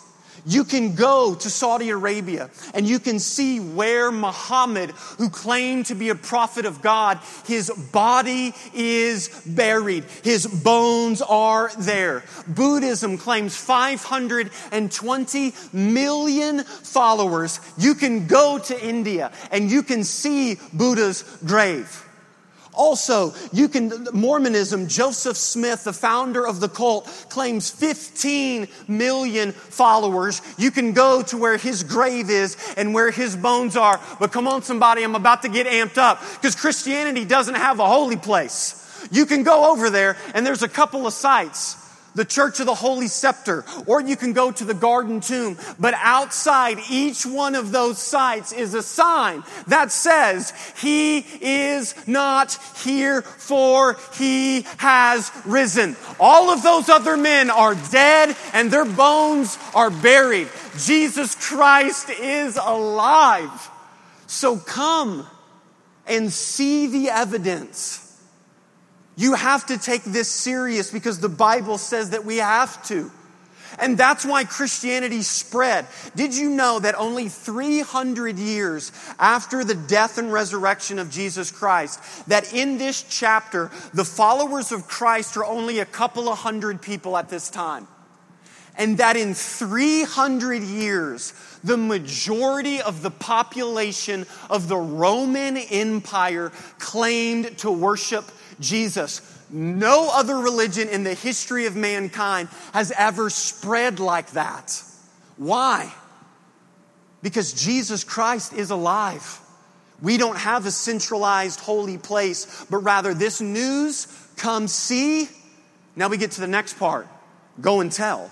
You 0.47 0.65
can 0.65 0.95
go 0.95 1.35
to 1.35 1.51
Saudi 1.51 1.91
Arabia 1.91 2.51
and 2.75 2.87
you 2.87 2.99
can 2.99 3.19
see 3.19 3.61
where 3.61 4.13
Muhammad, 4.13 4.91
who 5.19 5.31
claimed 5.31 5.87
to 5.87 5.95
be 5.95 6.11
a 6.11 6.15
prophet 6.15 6.67
of 6.67 6.83
God, 6.83 7.19
his 7.47 7.71
body 7.71 8.55
is 8.75 9.29
buried. 9.47 10.05
His 10.23 10.47
bones 10.47 11.23
are 11.23 11.71
there. 11.79 12.25
Buddhism 12.47 13.17
claims 13.17 13.57
520 13.57 15.55
million 15.73 16.65
followers. 16.65 17.61
You 17.79 17.95
can 17.95 18.27
go 18.27 18.59
to 18.59 18.87
India 18.87 19.33
and 19.51 19.71
you 19.71 19.83
can 19.83 20.05
see 20.05 20.59
Buddha's 20.73 21.23
grave. 21.45 22.05
Also, 22.75 23.35
you 23.53 23.69
can, 23.69 24.09
Mormonism, 24.13 24.89
Joseph 24.89 25.37
Smith, 25.37 25.85
the 25.85 25.93
founder 25.93 26.47
of 26.47 26.61
the 26.61 26.69
cult, 26.69 27.07
claims 27.29 27.71
15 27.71 28.69
million 28.89 29.53
followers. 29.53 30.43
You 30.59 30.71
can 30.71 30.93
go 30.93 31.23
to 31.23 31.37
where 31.37 31.57
his 31.57 31.83
grave 31.83 32.31
is 32.31 32.57
and 32.77 32.95
where 32.95 33.11
his 33.11 33.37
bones 33.37 33.77
are. 33.77 34.01
But 34.19 34.33
come 34.33 34.49
on, 34.49 34.63
somebody, 34.63 35.03
I'm 35.03 35.15
about 35.15 35.43
to 35.43 35.49
get 35.49 35.67
amped 35.67 35.99
up 35.99 36.21
because 36.35 36.55
Christianity 36.55 37.25
doesn't 37.25 37.55
have 37.55 37.81
a 37.81 37.87
holy 37.87 38.17
place. 38.17 38.81
You 39.11 39.27
can 39.27 39.43
go 39.43 39.73
over 39.73 39.91
there 39.91 40.17
and 40.35 40.47
there's 40.47 40.63
a 40.63 40.69
couple 40.69 41.07
of 41.07 41.13
sites 41.13 41.77
the 42.14 42.24
Church 42.24 42.61
of 42.61 42.66
the 42.66 42.74
Holy 42.74 43.09
Sepulchre, 43.09 43.64
or 43.87 44.00
you 44.00 44.16
can 44.16 44.33
go 44.33 44.50
to 44.50 44.64
the 44.64 44.74
Garden 44.74 45.20
Tomb. 45.20 45.59
But 45.79 45.94
outside 45.96 46.79
each 46.90 47.27
one 47.27 47.55
of 47.55 47.72
those 47.72 47.98
sites 47.98 48.53
is 48.53 48.74
a 48.74 48.83
sign 48.83 49.42
that 49.66 49.90
says, 49.90 50.53
He 50.81 51.18
is 51.18 51.94
not 52.07 52.59
here, 52.83 53.22
for 53.22 53.96
He 54.14 54.62
has 54.79 55.31
risen. 55.44 55.96
All 56.20 56.50
of 56.50 56.62
those 56.62 56.88
other 56.88 57.16
men 57.16 57.50
are 57.50 57.74
dead 57.90 58.37
and 58.53 58.70
their 58.70 58.85
bones 58.85 59.59
are 59.74 59.90
buried. 59.90 60.48
Jesus 60.79 61.35
Christ 61.35 62.11
is 62.11 62.57
alive. 62.57 63.70
So 64.27 64.57
come 64.57 65.27
and 66.07 66.33
see 66.33 66.87
the 66.87 67.11
evidence 67.11 68.04
you 69.16 69.35
have 69.35 69.66
to 69.66 69.79
take 69.79 70.05
this 70.05 70.29
serious 70.29 70.90
because 70.90 71.20
the 71.20 71.29
Bible 71.29 71.79
says 71.79 72.11
that 72.11 72.24
we 72.24 72.38
have 72.38 72.83
to. 72.88 73.11
And 73.79 73.98
that's 73.98 74.24
why 74.24 74.44
Christianity 74.44 75.22
spread. 75.22 75.87
Did 76.14 76.37
you 76.37 76.50
know 76.50 76.79
that 76.79 76.94
only 76.96 77.29
300 77.29 78.38
years 78.38 78.92
after 79.18 79.64
the 79.64 79.74
death 79.74 80.18
and 80.18 80.33
resurrection 80.33 80.98
of 80.98 81.11
Jesus 81.11 81.50
Christ, 81.50 82.00
that 82.29 82.53
in 82.53 82.79
this 82.79 83.03
chapter, 83.03 83.70
the 83.92 84.05
followers 84.05 84.70
of 84.70 84.87
Christ 84.87 85.37
are 85.37 85.44
only 85.44 85.81
a 85.81 85.85
couple 85.85 86.29
of 86.29 86.38
hundred 86.38 86.83
people 86.83 87.16
at 87.16 87.29
this 87.29 87.50
time? 87.50 87.88
And 88.77 88.98
that 88.98 89.16
in 89.16 89.35
300 89.35 90.62
years, 90.62 91.33
the 91.62 91.77
majority 91.77 92.83
of 92.83 93.03
the 93.03 93.11
population 93.11 94.27
of 94.50 94.66
the 94.66 94.77
Roman 94.77 95.57
Empire 95.57 96.50
claimed 96.79 97.57
to 97.59 97.70
worship 97.70 98.24
Jesus. 98.61 99.21
No 99.51 100.11
other 100.12 100.37
religion 100.37 100.88
in 100.88 101.05
the 101.05 101.14
history 101.14 101.67
of 101.67 101.77
mankind 101.77 102.49
has 102.73 102.93
ever 102.97 103.31
spread 103.31 104.01
like 104.01 104.31
that. 104.33 104.83
Why? 105.37 105.93
Because 107.23 107.53
Jesus 107.53 108.05
Christ 108.05 108.53
is 108.53 108.71
alive. 108.71 109.40
We 110.03 110.17
don't 110.17 110.37
have 110.37 110.67
a 110.67 110.71
centralized 110.71 111.61
holy 111.61 111.99
place, 111.99 112.67
but 112.69 112.79
rather 112.79 113.14
this 113.14 113.40
news 113.40 114.07
come 114.37 114.69
see. 114.69 115.29
Now 115.97 116.09
we 116.09 116.17
get 116.17 116.33
to 116.33 116.40
the 116.40 116.47
next 116.47 116.79
part 116.79 117.09
go 117.61 117.81
and 117.81 117.90
tell. 117.90 118.31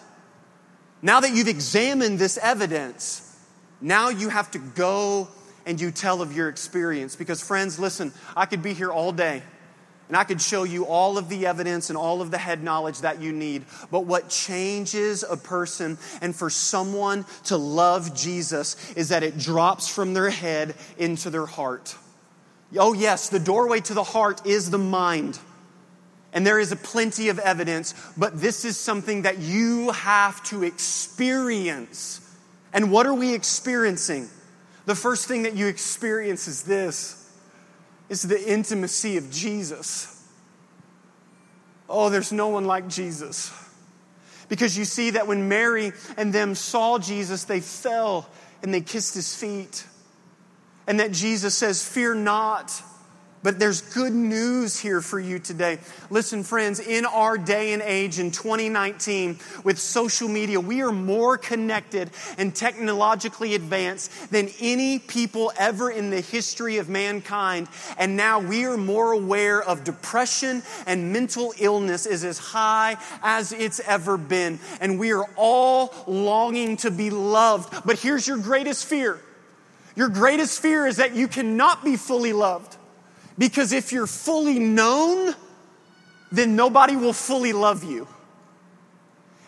Now 1.00 1.20
that 1.20 1.32
you've 1.32 1.48
examined 1.48 2.18
this 2.18 2.38
evidence, 2.38 3.28
now 3.80 4.08
you 4.08 4.28
have 4.28 4.50
to 4.52 4.58
go 4.58 5.28
and 5.66 5.80
you 5.80 5.90
tell 5.90 6.22
of 6.22 6.36
your 6.36 6.48
experience. 6.48 7.16
Because, 7.16 7.42
friends, 7.42 7.78
listen, 7.78 8.12
I 8.36 8.46
could 8.46 8.62
be 8.62 8.72
here 8.72 8.90
all 8.90 9.12
day. 9.12 9.42
And 10.12 10.18
I 10.18 10.24
could 10.24 10.42
show 10.42 10.64
you 10.64 10.84
all 10.84 11.16
of 11.16 11.30
the 11.30 11.46
evidence 11.46 11.88
and 11.88 11.96
all 11.96 12.20
of 12.20 12.30
the 12.30 12.36
head 12.36 12.62
knowledge 12.62 13.00
that 13.00 13.22
you 13.22 13.32
need. 13.32 13.64
But 13.90 14.04
what 14.04 14.28
changes 14.28 15.22
a 15.22 15.38
person 15.38 15.96
and 16.20 16.36
for 16.36 16.50
someone 16.50 17.24
to 17.44 17.56
love 17.56 18.14
Jesus 18.14 18.92
is 18.92 19.08
that 19.08 19.22
it 19.22 19.38
drops 19.38 19.88
from 19.88 20.12
their 20.12 20.28
head 20.28 20.74
into 20.98 21.30
their 21.30 21.46
heart. 21.46 21.96
Oh, 22.76 22.92
yes, 22.92 23.30
the 23.30 23.38
doorway 23.38 23.80
to 23.80 23.94
the 23.94 24.04
heart 24.04 24.46
is 24.46 24.70
the 24.70 24.76
mind. 24.76 25.38
And 26.34 26.46
there 26.46 26.58
is 26.58 26.72
a 26.72 26.76
plenty 26.76 27.30
of 27.30 27.38
evidence, 27.38 27.94
but 28.14 28.38
this 28.38 28.66
is 28.66 28.78
something 28.78 29.22
that 29.22 29.38
you 29.38 29.92
have 29.92 30.44
to 30.48 30.62
experience. 30.62 32.20
And 32.74 32.92
what 32.92 33.06
are 33.06 33.14
we 33.14 33.32
experiencing? 33.32 34.28
The 34.84 34.94
first 34.94 35.26
thing 35.26 35.44
that 35.44 35.56
you 35.56 35.68
experience 35.68 36.48
is 36.48 36.64
this 36.64 37.21
is 38.12 38.20
the 38.20 38.46
intimacy 38.46 39.16
of 39.16 39.30
Jesus. 39.30 40.22
Oh, 41.88 42.10
there's 42.10 42.30
no 42.30 42.48
one 42.48 42.66
like 42.66 42.86
Jesus. 42.86 43.50
Because 44.50 44.76
you 44.76 44.84
see 44.84 45.10
that 45.10 45.26
when 45.26 45.48
Mary 45.48 45.92
and 46.18 46.30
them 46.30 46.54
saw 46.54 46.98
Jesus, 46.98 47.44
they 47.44 47.60
fell 47.60 48.28
and 48.62 48.72
they 48.72 48.82
kissed 48.82 49.14
his 49.14 49.34
feet. 49.34 49.86
And 50.86 51.00
that 51.00 51.12
Jesus 51.12 51.54
says, 51.54 51.82
Fear 51.82 52.16
not. 52.16 52.82
But 53.42 53.58
there's 53.58 53.80
good 53.80 54.12
news 54.12 54.78
here 54.78 55.00
for 55.00 55.18
you 55.18 55.40
today. 55.40 55.78
Listen, 56.10 56.44
friends, 56.44 56.78
in 56.78 57.04
our 57.04 57.36
day 57.36 57.72
and 57.72 57.82
age 57.82 58.20
in 58.20 58.30
2019, 58.30 59.38
with 59.64 59.80
social 59.80 60.28
media, 60.28 60.60
we 60.60 60.80
are 60.82 60.92
more 60.92 61.36
connected 61.36 62.10
and 62.38 62.54
technologically 62.54 63.56
advanced 63.56 64.30
than 64.30 64.48
any 64.60 65.00
people 65.00 65.52
ever 65.58 65.90
in 65.90 66.10
the 66.10 66.20
history 66.20 66.76
of 66.78 66.88
mankind. 66.88 67.66
And 67.98 68.16
now 68.16 68.38
we 68.38 68.64
are 68.64 68.76
more 68.76 69.10
aware 69.10 69.60
of 69.60 69.82
depression 69.82 70.62
and 70.86 71.12
mental 71.12 71.52
illness 71.58 72.06
is 72.06 72.22
as 72.22 72.38
high 72.38 72.96
as 73.24 73.52
it's 73.52 73.80
ever 73.80 74.16
been. 74.16 74.60
And 74.80 75.00
we 75.00 75.12
are 75.12 75.28
all 75.36 75.92
longing 76.06 76.76
to 76.78 76.92
be 76.92 77.10
loved. 77.10 77.84
But 77.84 77.98
here's 77.98 78.28
your 78.28 78.38
greatest 78.38 78.86
fear 78.86 79.18
your 79.94 80.08
greatest 80.08 80.62
fear 80.62 80.86
is 80.86 80.96
that 80.96 81.14
you 81.14 81.28
cannot 81.28 81.84
be 81.84 81.96
fully 81.96 82.32
loved. 82.32 82.78
Because 83.42 83.72
if 83.72 83.90
you're 83.90 84.06
fully 84.06 84.60
known, 84.60 85.34
then 86.30 86.54
nobody 86.54 86.94
will 86.94 87.12
fully 87.12 87.52
love 87.52 87.82
you. 87.82 88.06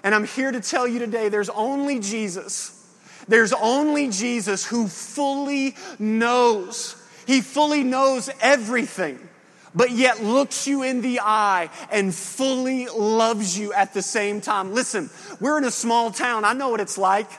And 0.02 0.12
I'm 0.12 0.24
here 0.24 0.50
to 0.50 0.60
tell 0.60 0.88
you 0.88 0.98
today 0.98 1.28
there's 1.28 1.48
only 1.48 2.00
Jesus. 2.00 2.92
There's 3.28 3.52
only 3.52 4.08
Jesus 4.10 4.66
who 4.66 4.88
fully 4.88 5.76
knows. 6.00 7.00
He 7.28 7.40
fully 7.40 7.84
knows 7.84 8.28
everything, 8.40 9.16
but 9.76 9.92
yet 9.92 10.20
looks 10.20 10.66
you 10.66 10.82
in 10.82 11.00
the 11.00 11.20
eye 11.20 11.70
and 11.92 12.12
fully 12.12 12.88
loves 12.88 13.56
you 13.56 13.72
at 13.74 13.94
the 13.94 14.02
same 14.02 14.40
time. 14.40 14.74
Listen, 14.74 15.08
we're 15.38 15.56
in 15.56 15.62
a 15.62 15.70
small 15.70 16.10
town. 16.10 16.44
I 16.44 16.52
know 16.52 16.70
what 16.70 16.80
it's 16.80 16.98
like. 16.98 17.30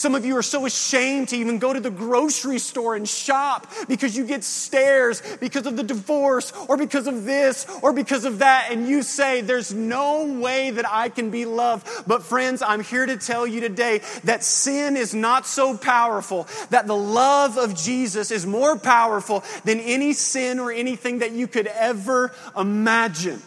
Some 0.00 0.14
of 0.14 0.24
you 0.24 0.34
are 0.38 0.42
so 0.42 0.64
ashamed 0.64 1.28
to 1.28 1.36
even 1.36 1.58
go 1.58 1.74
to 1.74 1.78
the 1.78 1.90
grocery 1.90 2.58
store 2.58 2.96
and 2.96 3.06
shop 3.06 3.66
because 3.86 4.16
you 4.16 4.24
get 4.24 4.44
stares 4.44 5.22
because 5.40 5.66
of 5.66 5.76
the 5.76 5.82
divorce 5.82 6.54
or 6.68 6.78
because 6.78 7.06
of 7.06 7.26
this 7.26 7.66
or 7.82 7.92
because 7.92 8.24
of 8.24 8.38
that. 8.38 8.68
And 8.70 8.88
you 8.88 9.02
say, 9.02 9.42
There's 9.42 9.74
no 9.74 10.24
way 10.24 10.70
that 10.70 10.90
I 10.90 11.10
can 11.10 11.30
be 11.30 11.44
loved. 11.44 11.86
But, 12.06 12.22
friends, 12.22 12.62
I'm 12.62 12.82
here 12.82 13.04
to 13.04 13.18
tell 13.18 13.46
you 13.46 13.60
today 13.60 14.00
that 14.24 14.42
sin 14.42 14.96
is 14.96 15.14
not 15.14 15.46
so 15.46 15.76
powerful, 15.76 16.48
that 16.70 16.86
the 16.86 16.96
love 16.96 17.58
of 17.58 17.76
Jesus 17.76 18.30
is 18.30 18.46
more 18.46 18.78
powerful 18.78 19.44
than 19.66 19.80
any 19.80 20.14
sin 20.14 20.60
or 20.60 20.72
anything 20.72 21.18
that 21.18 21.32
you 21.32 21.46
could 21.46 21.66
ever 21.66 22.34
imagine. 22.56 23.42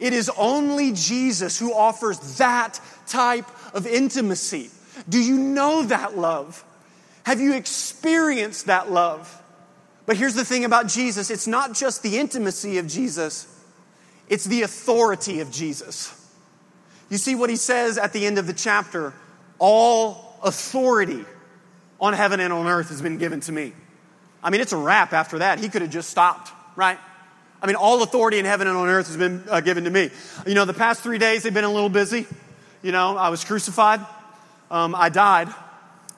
It 0.00 0.12
is 0.12 0.32
only 0.36 0.90
Jesus 0.90 1.60
who 1.60 1.72
offers 1.72 2.38
that 2.38 2.80
type 3.06 3.46
of 3.72 3.86
intimacy. 3.86 4.70
Do 5.08 5.22
you 5.22 5.38
know 5.38 5.84
that 5.84 6.16
love? 6.16 6.64
Have 7.24 7.40
you 7.40 7.54
experienced 7.54 8.66
that 8.66 8.90
love? 8.90 9.42
But 10.06 10.16
here's 10.16 10.34
the 10.34 10.44
thing 10.44 10.64
about 10.64 10.86
Jesus 10.86 11.30
it's 11.30 11.46
not 11.46 11.74
just 11.74 12.02
the 12.02 12.18
intimacy 12.18 12.78
of 12.78 12.86
Jesus, 12.86 13.46
it's 14.28 14.44
the 14.44 14.62
authority 14.62 15.40
of 15.40 15.50
Jesus. 15.50 16.12
You 17.08 17.18
see 17.18 17.34
what 17.34 17.50
he 17.50 17.56
says 17.56 17.98
at 17.98 18.12
the 18.12 18.26
end 18.26 18.38
of 18.38 18.46
the 18.46 18.52
chapter 18.52 19.12
all 19.58 20.38
authority 20.42 21.24
on 22.00 22.12
heaven 22.12 22.40
and 22.40 22.52
on 22.52 22.66
earth 22.66 22.88
has 22.90 23.00
been 23.00 23.18
given 23.18 23.40
to 23.40 23.52
me. 23.52 23.72
I 24.42 24.50
mean, 24.50 24.60
it's 24.60 24.72
a 24.72 24.76
wrap 24.76 25.12
after 25.12 25.38
that. 25.38 25.58
He 25.58 25.68
could 25.68 25.82
have 25.82 25.90
just 25.90 26.10
stopped, 26.10 26.52
right? 26.76 26.98
I 27.62 27.66
mean, 27.66 27.76
all 27.76 28.02
authority 28.02 28.38
in 28.38 28.44
heaven 28.44 28.68
and 28.68 28.76
on 28.76 28.88
earth 28.88 29.06
has 29.06 29.16
been 29.16 29.42
uh, 29.48 29.60
given 29.60 29.84
to 29.84 29.90
me. 29.90 30.10
You 30.46 30.54
know, 30.54 30.64
the 30.64 30.74
past 30.74 31.02
three 31.02 31.18
days 31.18 31.42
they've 31.42 31.54
been 31.54 31.64
a 31.64 31.72
little 31.72 31.88
busy. 31.88 32.26
You 32.82 32.92
know, 32.92 33.16
I 33.16 33.30
was 33.30 33.44
crucified 33.44 34.04
um, 34.70 34.94
I 34.94 35.08
died. 35.08 35.48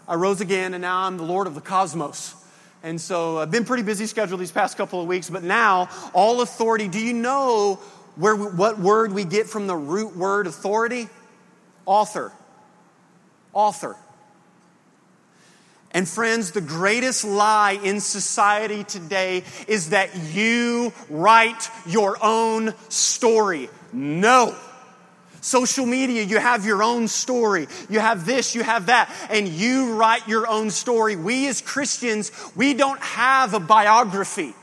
I 0.06 0.14
rose 0.14 0.40
again, 0.40 0.74
and 0.74 0.82
now 0.82 1.02
I'm 1.02 1.16
the 1.16 1.24
Lord 1.24 1.46
of 1.46 1.54
the 1.54 1.60
cosmos. 1.60 2.34
And 2.82 3.00
so 3.00 3.38
I've 3.38 3.50
been 3.50 3.64
pretty 3.64 3.82
busy 3.82 4.06
schedule 4.06 4.38
these 4.38 4.52
past 4.52 4.76
couple 4.76 5.00
of 5.00 5.08
weeks, 5.08 5.28
but 5.28 5.42
now 5.42 5.88
all 6.12 6.40
authority. 6.40 6.88
Do 6.88 7.00
you 7.00 7.12
know 7.12 7.80
where 8.16 8.36
we, 8.36 8.46
what 8.46 8.78
word 8.78 9.12
we 9.12 9.24
get 9.24 9.48
from 9.48 9.66
the 9.66 9.76
root 9.76 10.16
word 10.16 10.46
authority? 10.46 11.08
Author. 11.86 12.32
Author. 13.52 13.96
And 15.90 16.08
friends, 16.08 16.52
the 16.52 16.60
greatest 16.60 17.24
lie 17.24 17.78
in 17.82 18.00
society 18.00 18.84
today 18.84 19.42
is 19.66 19.90
that 19.90 20.14
you 20.16 20.92
write 21.08 21.70
your 21.86 22.18
own 22.22 22.74
story. 22.88 23.70
No. 23.92 24.54
Social 25.40 25.86
media, 25.86 26.22
you 26.22 26.38
have 26.38 26.64
your 26.64 26.82
own 26.82 27.08
story. 27.08 27.68
You 27.88 28.00
have 28.00 28.26
this, 28.26 28.54
you 28.54 28.62
have 28.62 28.86
that, 28.86 29.12
and 29.30 29.46
you 29.48 29.94
write 29.94 30.26
your 30.26 30.48
own 30.48 30.70
story. 30.70 31.16
We 31.16 31.48
as 31.48 31.60
Christians, 31.60 32.32
we 32.56 32.74
don't 32.74 33.00
have 33.00 33.54
a 33.54 33.60
biography. 33.60 34.54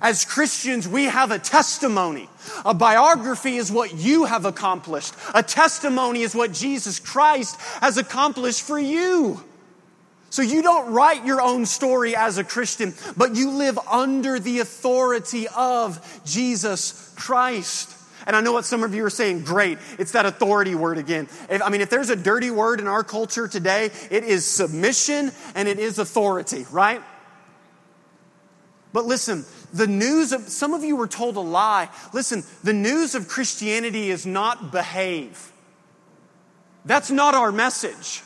As 0.00 0.24
Christians, 0.24 0.88
we 0.88 1.04
have 1.04 1.30
a 1.30 1.38
testimony. 1.38 2.30
A 2.64 2.72
biography 2.72 3.56
is 3.56 3.70
what 3.70 3.94
you 3.94 4.24
have 4.24 4.46
accomplished. 4.46 5.14
A 5.34 5.42
testimony 5.42 6.22
is 6.22 6.34
what 6.34 6.52
Jesus 6.52 6.98
Christ 6.98 7.56
has 7.82 7.98
accomplished 7.98 8.62
for 8.62 8.78
you. 8.78 9.44
So 10.30 10.42
you 10.42 10.62
don't 10.62 10.92
write 10.92 11.26
your 11.26 11.42
own 11.42 11.66
story 11.66 12.16
as 12.16 12.38
a 12.38 12.44
Christian, 12.44 12.94
but 13.16 13.34
you 13.34 13.50
live 13.50 13.78
under 13.90 14.38
the 14.38 14.60
authority 14.60 15.48
of 15.48 16.22
Jesus 16.24 17.12
Christ. 17.16 17.94
And 18.30 18.36
I 18.36 18.42
know 18.42 18.52
what 18.52 18.64
some 18.64 18.84
of 18.84 18.94
you 18.94 19.04
are 19.04 19.10
saying, 19.10 19.42
great, 19.42 19.78
it's 19.98 20.12
that 20.12 20.24
authority 20.24 20.76
word 20.76 20.98
again. 20.98 21.28
If, 21.48 21.60
I 21.64 21.68
mean, 21.68 21.80
if 21.80 21.90
there's 21.90 22.10
a 22.10 22.14
dirty 22.14 22.52
word 22.52 22.78
in 22.78 22.86
our 22.86 23.02
culture 23.02 23.48
today, 23.48 23.90
it 24.08 24.22
is 24.22 24.46
submission 24.46 25.32
and 25.56 25.66
it 25.66 25.80
is 25.80 25.98
authority, 25.98 26.64
right? 26.70 27.02
But 28.92 29.04
listen, 29.04 29.44
the 29.72 29.88
news 29.88 30.30
of, 30.30 30.42
some 30.42 30.74
of 30.74 30.84
you 30.84 30.94
were 30.94 31.08
told 31.08 31.34
a 31.38 31.40
lie. 31.40 31.88
Listen, 32.12 32.44
the 32.62 32.72
news 32.72 33.16
of 33.16 33.26
Christianity 33.26 34.10
is 34.10 34.24
not 34.24 34.70
behave. 34.70 35.50
That's 36.84 37.10
not 37.10 37.34
our 37.34 37.50
message. 37.50 38.22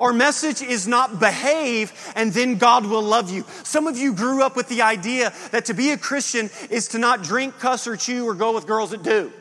Our 0.00 0.12
message 0.12 0.62
is 0.62 0.88
not 0.88 1.20
behave 1.20 1.92
and 2.16 2.32
then 2.32 2.58
God 2.58 2.86
will 2.86 3.02
love 3.02 3.30
you. 3.30 3.44
Some 3.62 3.86
of 3.86 3.96
you 3.96 4.14
grew 4.14 4.42
up 4.42 4.56
with 4.56 4.68
the 4.68 4.82
idea 4.82 5.32
that 5.50 5.66
to 5.66 5.74
be 5.74 5.90
a 5.90 5.96
Christian 5.98 6.50
is 6.70 6.88
to 6.88 6.98
not 6.98 7.22
drink, 7.22 7.58
cuss, 7.58 7.86
or 7.86 7.96
chew 7.96 8.26
or 8.26 8.34
go 8.34 8.54
with 8.54 8.66
girls 8.66 8.90
that 8.90 9.02
do. 9.02 9.32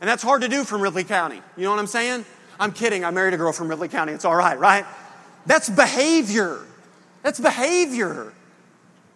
And 0.00 0.08
that's 0.08 0.22
hard 0.22 0.42
to 0.42 0.48
do 0.48 0.64
from 0.64 0.80
Ripley 0.80 1.04
County. 1.04 1.40
You 1.56 1.64
know 1.64 1.70
what 1.70 1.78
I'm 1.78 1.86
saying? 1.86 2.24
I'm 2.58 2.72
kidding. 2.72 3.04
I 3.04 3.10
married 3.10 3.34
a 3.34 3.36
girl 3.36 3.52
from 3.52 3.68
Ripley 3.68 3.88
County. 3.88 4.12
It's 4.12 4.24
all 4.24 4.34
right, 4.34 4.58
right? 4.58 4.84
That's 5.46 5.68
behavior. 5.68 6.58
That's 7.22 7.38
behavior. 7.38 8.32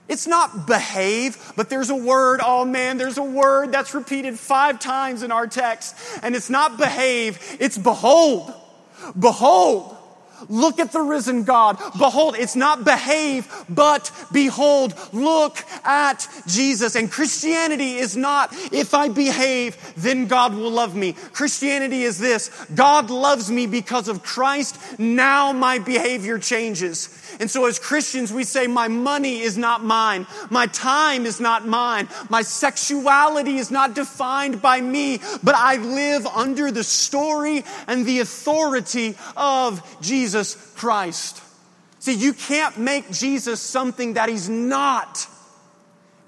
It's 0.09 0.27
not 0.27 0.67
behave, 0.67 1.53
but 1.57 1.69
there's 1.69 1.91
a 1.91 1.97
word, 1.97 2.41
oh 2.45 2.65
man, 2.65 2.97
there's 2.97 3.19
a 3.19 3.25
word 3.25 3.73
that's 3.73 3.93
repeated 3.95 4.39
five 4.39 4.79
times 4.79 5.25
in 5.25 5.33
our 5.33 5.49
text. 5.49 5.97
And 6.23 6.37
it's 6.37 6.49
not 6.49 6.79
behave, 6.79 7.41
it's 7.59 7.77
behold. 7.77 8.53
Behold. 9.19 9.96
Look 10.49 10.79
at 10.79 10.93
the 10.93 11.01
risen 11.01 11.45
God. 11.45 11.79
Behold, 11.99 12.37
it's 12.37 12.57
not 12.57 12.85
behave, 12.85 13.47
but 13.69 14.11
behold, 14.33 14.95
look 15.13 15.59
at 15.85 16.29
Jesus. 16.47 16.95
And 16.95 17.11
Christianity 17.11 17.95
is 17.97 18.17
not, 18.17 18.51
if 18.73 18.95
I 18.95 19.09
behave, 19.09 19.77
then 19.97 20.27
God 20.27 20.55
will 20.55 20.71
love 20.71 20.95
me. 20.95 21.13
Christianity 21.13 22.03
is 22.03 22.19
this 22.19 22.49
God 22.75 23.11
loves 23.11 23.51
me 23.51 23.67
because 23.67 24.09
of 24.09 24.23
Christ. 24.23 24.79
Now 24.99 25.53
my 25.53 25.79
behavior 25.79 26.39
changes. 26.39 27.09
And 27.39 27.51
so 27.51 27.67
as 27.67 27.79
Christians, 27.79 28.33
we 28.33 28.45
say, 28.45 28.67
my 28.67 28.89
money 28.89 29.41
is 29.41 29.59
not 29.59 29.85
mine. 29.85 30.27
My 30.49 30.67
time 30.67 31.27
is 31.27 31.41
not 31.41 31.67
mine. 31.67 32.09
My 32.31 32.43
sexuality 32.43 33.57
is 33.57 33.71
not 33.71 33.95
defined 33.95 34.63
by 34.63 34.81
me, 34.81 35.19
but 35.43 35.55
I 35.55 35.77
live 35.77 36.27
under 36.27 36.71
the 36.71 36.85
story 36.85 37.65
and 37.87 38.07
the 38.07 38.21
authority 38.21 39.17
of 39.37 39.99
Jesus 40.01 40.55
Christ. 40.77 41.43
See, 41.99 42.15
you 42.15 42.33
can't 42.33 42.79
make 42.79 43.11
Jesus 43.11 43.61
something 43.61 44.15
that 44.15 44.29
he's 44.29 44.49
not. 44.49 45.27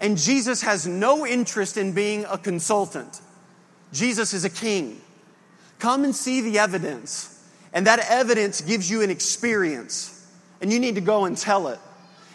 And 0.01 0.19
Jesus 0.19 0.63
has 0.63 0.87
no 0.87 1.27
interest 1.27 1.77
in 1.77 1.93
being 1.93 2.25
a 2.27 2.37
consultant. 2.37 3.21
Jesus 3.93 4.35
is 4.35 4.45
a 4.45 4.51
king. 4.51 5.01
Come 5.79 6.05
and 6.05 6.15
see 6.15 6.41
the 6.41 6.59
evidence. 6.59 7.35
And 7.73 7.87
that 7.87 8.01
evidence 8.11 8.61
gives 8.61 8.91
you 8.91 9.03
an 9.03 9.11
experience 9.11 10.18
and 10.61 10.73
you 10.73 10.79
need 10.79 10.97
to 10.97 11.01
go 11.01 11.25
and 11.25 11.37
tell 11.37 11.69
it. 11.69 11.79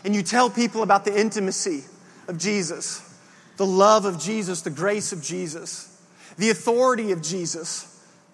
And 0.05 0.15
you 0.15 0.21
tell 0.21 0.49
people 0.49 0.83
about 0.83 1.05
the 1.05 1.17
intimacy 1.17 1.83
of 2.27 2.37
Jesus, 2.37 3.01
the 3.57 3.65
love 3.65 4.05
of 4.05 4.19
Jesus, 4.19 4.61
the 4.61 4.69
grace 4.69 5.11
of 5.11 5.21
Jesus, 5.21 5.89
the 6.37 6.49
authority 6.49 7.11
of 7.11 7.21
Jesus, 7.21 7.89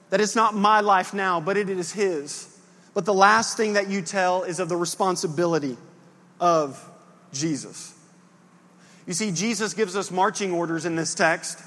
that 0.10 0.21
it's 0.21 0.36
not 0.36 0.56
my 0.56 0.82
life 0.82 1.13
now, 1.13 1.39
but 1.39 1.58
it 1.58 1.69
is 1.69 1.91
His. 1.91 2.58
But 2.93 3.06
the 3.06 3.13
last 3.13 3.58
thing 3.58 3.73
that 3.73 3.89
you 3.89 4.02
tell 4.02 4.43
is 4.43 4.60
of 4.60 4.69
the 4.69 4.78
responsibility 4.78 5.78
of 6.39 6.84
Jesus. 7.32 7.93
You 9.06 9.13
see, 9.13 9.32
Jesus 9.32 9.73
gives 9.73 9.95
us 9.95 10.12
marching 10.12 10.54
orders 10.54 10.86
in 10.86 10.95
this 10.95 11.15
text. 11.15 11.60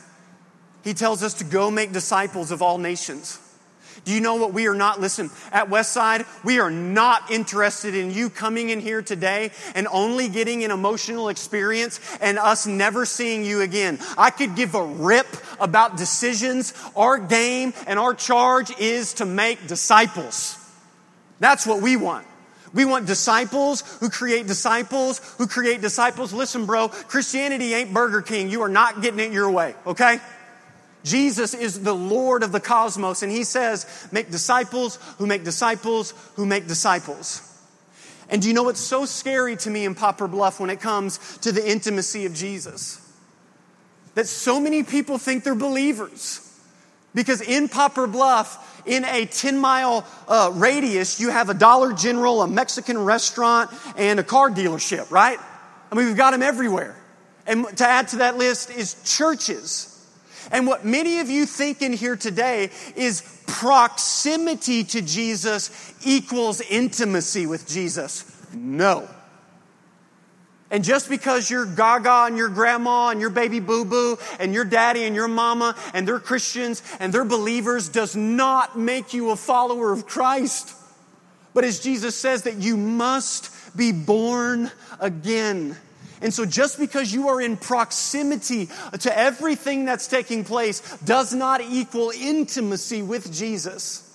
He 0.84 0.94
tells 0.94 1.22
us 1.22 1.34
to 1.34 1.44
go 1.44 1.70
make 1.70 1.92
disciples 1.92 2.50
of 2.50 2.62
all 2.62 2.78
nations. 2.78 3.38
Do 4.04 4.12
you 4.12 4.20
know 4.20 4.36
what 4.36 4.52
we 4.52 4.66
are 4.66 4.74
not? 4.74 5.00
Listen, 5.00 5.30
at 5.52 5.68
Westside, 5.68 6.26
we 6.44 6.58
are 6.58 6.70
not 6.70 7.30
interested 7.30 7.94
in 7.94 8.10
you 8.10 8.30
coming 8.30 8.70
in 8.70 8.80
here 8.80 9.02
today 9.02 9.50
and 9.74 9.86
only 9.88 10.28
getting 10.28 10.64
an 10.64 10.70
emotional 10.70 11.28
experience 11.28 12.00
and 12.20 12.38
us 12.38 12.66
never 12.66 13.06
seeing 13.06 13.44
you 13.44 13.60
again. 13.60 13.98
I 14.18 14.30
could 14.30 14.56
give 14.56 14.74
a 14.74 14.84
rip 14.84 15.26
about 15.60 15.96
decisions. 15.96 16.74
Our 16.96 17.18
game 17.18 17.74
and 17.86 17.98
our 17.98 18.14
charge 18.14 18.76
is 18.78 19.14
to 19.14 19.24
make 19.24 19.66
disciples. 19.66 20.58
That's 21.40 21.66
what 21.66 21.82
we 21.82 21.96
want. 21.96 22.26
We 22.74 22.84
want 22.84 23.06
disciples 23.06 23.82
who 24.00 24.08
create 24.08 24.46
disciples 24.46 25.18
who 25.36 25.46
create 25.46 25.80
disciples. 25.80 26.32
Listen, 26.32 26.66
bro, 26.66 26.88
Christianity 26.88 27.74
ain't 27.74 27.92
Burger 27.92 28.22
King. 28.22 28.48
You 28.48 28.62
are 28.62 28.68
not 28.68 29.02
getting 29.02 29.20
it 29.20 29.32
your 29.32 29.50
way, 29.50 29.74
okay? 29.86 30.20
Jesus 31.04 31.54
is 31.54 31.82
the 31.82 31.94
Lord 31.94 32.42
of 32.42 32.52
the 32.52 32.60
cosmos, 32.60 33.22
and 33.22 33.32
he 33.32 33.44
says, 33.44 34.08
make 34.12 34.30
disciples 34.30 34.96
who 35.18 35.26
make 35.26 35.44
disciples 35.44 36.14
who 36.36 36.46
make 36.46 36.66
disciples. 36.66 37.48
And 38.28 38.40
do 38.40 38.48
you 38.48 38.54
know 38.54 38.62
what's 38.62 38.80
so 38.80 39.04
scary 39.04 39.56
to 39.56 39.70
me 39.70 39.84
in 39.84 39.94
Poplar 39.94 40.28
Bluff 40.28 40.60
when 40.60 40.70
it 40.70 40.80
comes 40.80 41.38
to 41.38 41.52
the 41.52 41.68
intimacy 41.68 42.24
of 42.24 42.34
Jesus? 42.34 42.98
That 44.14 44.26
so 44.26 44.60
many 44.60 44.82
people 44.82 45.18
think 45.18 45.44
they're 45.44 45.54
believers. 45.54 46.48
Because 47.14 47.42
in 47.42 47.68
Poplar 47.68 48.06
Bluff, 48.06 48.82
in 48.86 49.04
a 49.04 49.26
10 49.26 49.58
mile 49.58 50.06
uh, 50.28 50.50
radius, 50.54 51.20
you 51.20 51.30
have 51.30 51.50
a 51.50 51.54
Dollar 51.54 51.92
General, 51.92 52.42
a 52.42 52.48
Mexican 52.48 52.98
restaurant, 52.98 53.70
and 53.96 54.18
a 54.18 54.24
car 54.24 54.50
dealership, 54.50 55.10
right? 55.10 55.38
I 55.90 55.94
mean, 55.94 56.06
we've 56.06 56.16
got 56.16 56.30
them 56.30 56.42
everywhere. 56.42 56.96
And 57.46 57.66
to 57.76 57.86
add 57.86 58.08
to 58.08 58.16
that 58.16 58.38
list 58.38 58.70
is 58.70 58.96
churches. 59.04 59.91
And 60.50 60.66
what 60.66 60.84
many 60.84 61.20
of 61.20 61.30
you 61.30 61.46
think 61.46 61.82
in 61.82 61.92
here 61.92 62.16
today 62.16 62.70
is 62.96 63.22
proximity 63.46 64.84
to 64.84 65.02
Jesus 65.02 65.70
equals 66.04 66.60
intimacy 66.60 67.46
with 67.46 67.68
Jesus. 67.68 68.24
No. 68.54 69.08
And 70.72 70.82
just 70.82 71.10
because 71.10 71.50
you're 71.50 71.66
gaga 71.66 72.24
and 72.26 72.38
your 72.38 72.48
grandma 72.48 73.10
and 73.10 73.20
your 73.20 73.28
baby 73.28 73.60
boo 73.60 73.84
boo 73.84 74.18
and 74.40 74.54
your 74.54 74.64
daddy 74.64 75.04
and 75.04 75.14
your 75.14 75.28
mama 75.28 75.76
and 75.92 76.08
they're 76.08 76.18
Christians 76.18 76.82
and 76.98 77.12
they're 77.12 77.26
believers 77.26 77.90
does 77.90 78.16
not 78.16 78.78
make 78.78 79.12
you 79.12 79.30
a 79.30 79.36
follower 79.36 79.92
of 79.92 80.06
Christ. 80.06 80.74
But 81.52 81.64
as 81.64 81.80
Jesus 81.80 82.16
says, 82.16 82.44
that 82.44 82.56
you 82.56 82.78
must 82.78 83.76
be 83.76 83.92
born 83.92 84.70
again. 84.98 85.76
And 86.22 86.32
so 86.32 86.46
just 86.46 86.78
because 86.78 87.12
you 87.12 87.28
are 87.28 87.40
in 87.40 87.56
proximity 87.56 88.68
to 89.00 89.18
everything 89.18 89.84
that's 89.84 90.06
taking 90.06 90.44
place 90.44 90.80
does 90.98 91.34
not 91.34 91.60
equal 91.60 92.10
intimacy 92.10 93.02
with 93.02 93.32
Jesus. 93.32 94.08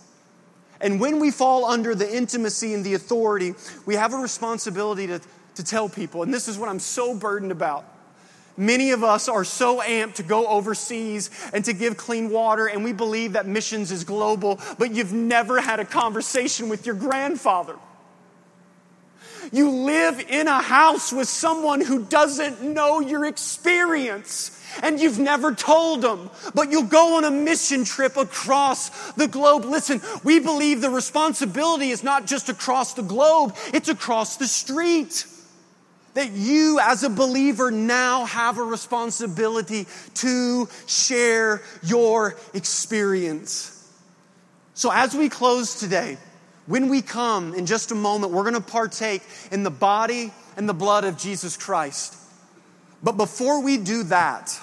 And 0.79 0.99
when 0.99 1.19
we 1.19 1.31
fall 1.31 1.65
under 1.65 1.95
the 1.95 2.15
intimacy 2.15 2.73
and 2.73 2.85
the 2.85 2.93
authority, 2.93 3.53
we 3.85 3.95
have 3.95 4.13
a 4.13 4.17
responsibility 4.17 5.07
to, 5.07 5.21
to 5.55 5.63
tell 5.63 5.89
people. 5.89 6.23
And 6.23 6.33
this 6.33 6.47
is 6.47 6.57
what 6.57 6.69
I'm 6.69 6.79
so 6.79 7.15
burdened 7.15 7.51
about. 7.51 7.85
Many 8.57 8.91
of 8.91 9.03
us 9.03 9.29
are 9.29 9.43
so 9.43 9.81
amped 9.81 10.15
to 10.15 10.23
go 10.23 10.47
overseas 10.47 11.29
and 11.53 11.63
to 11.65 11.73
give 11.73 11.95
clean 11.95 12.31
water, 12.31 12.65
and 12.65 12.83
we 12.83 12.91
believe 12.91 13.33
that 13.33 13.45
missions 13.45 13.91
is 13.91 14.03
global, 14.03 14.59
but 14.79 14.91
you've 14.91 15.13
never 15.13 15.61
had 15.61 15.79
a 15.79 15.85
conversation 15.85 16.67
with 16.67 16.87
your 16.87 16.95
grandfather. 16.95 17.75
You 19.51 19.69
live 19.69 20.19
in 20.19 20.47
a 20.47 20.62
house 20.62 21.12
with 21.12 21.27
someone 21.27 21.81
who 21.81 22.03
doesn't 22.03 22.62
know 22.62 22.99
your 22.99 23.25
experience 23.25 24.53
and 24.83 24.99
you've 24.99 25.19
never 25.19 25.53
told 25.53 26.01
them, 26.01 26.29
but 26.53 26.71
you'll 26.71 26.83
go 26.83 27.17
on 27.17 27.23
a 27.23 27.31
mission 27.31 27.83
trip 27.83 28.17
across 28.17 29.12
the 29.13 29.27
globe. 29.27 29.65
Listen, 29.65 30.01
we 30.23 30.39
believe 30.39 30.81
the 30.81 30.89
responsibility 30.89 31.89
is 31.89 32.03
not 32.03 32.27
just 32.27 32.49
across 32.49 32.93
the 32.93 33.01
globe, 33.01 33.55
it's 33.73 33.89
across 33.89 34.38
the 34.38 34.47
street. 34.47 35.25
That 36.13 36.31
you, 36.31 36.79
as 36.81 37.03
a 37.03 37.12
believer, 37.12 37.69
now 37.69 38.25
have 38.25 38.57
a 38.57 38.63
responsibility 38.63 39.86
to 40.15 40.67
share 40.88 41.62
your 41.83 42.36
experience. 42.55 43.73
So, 44.73 44.91
as 44.91 45.15
we 45.15 45.29
close 45.29 45.79
today, 45.79 46.17
when 46.67 46.89
we 46.89 47.01
come 47.01 47.53
in 47.53 47.65
just 47.65 47.91
a 47.91 47.95
moment, 47.95 48.34
we're 48.34 48.43
going 48.43 48.53
to 48.53 48.62
partake 48.62 49.23
in 49.51 49.63
the 49.63 49.71
body 49.71 50.32
and 50.56 50.67
the 50.67 50.73
blood 50.73 51.06
of 51.06 51.17
Jesus 51.17 51.58
Christ. 51.58 52.15
But 53.01 53.13
before 53.13 53.63
we 53.63 53.77
do 53.77 54.03
that, 54.03 54.60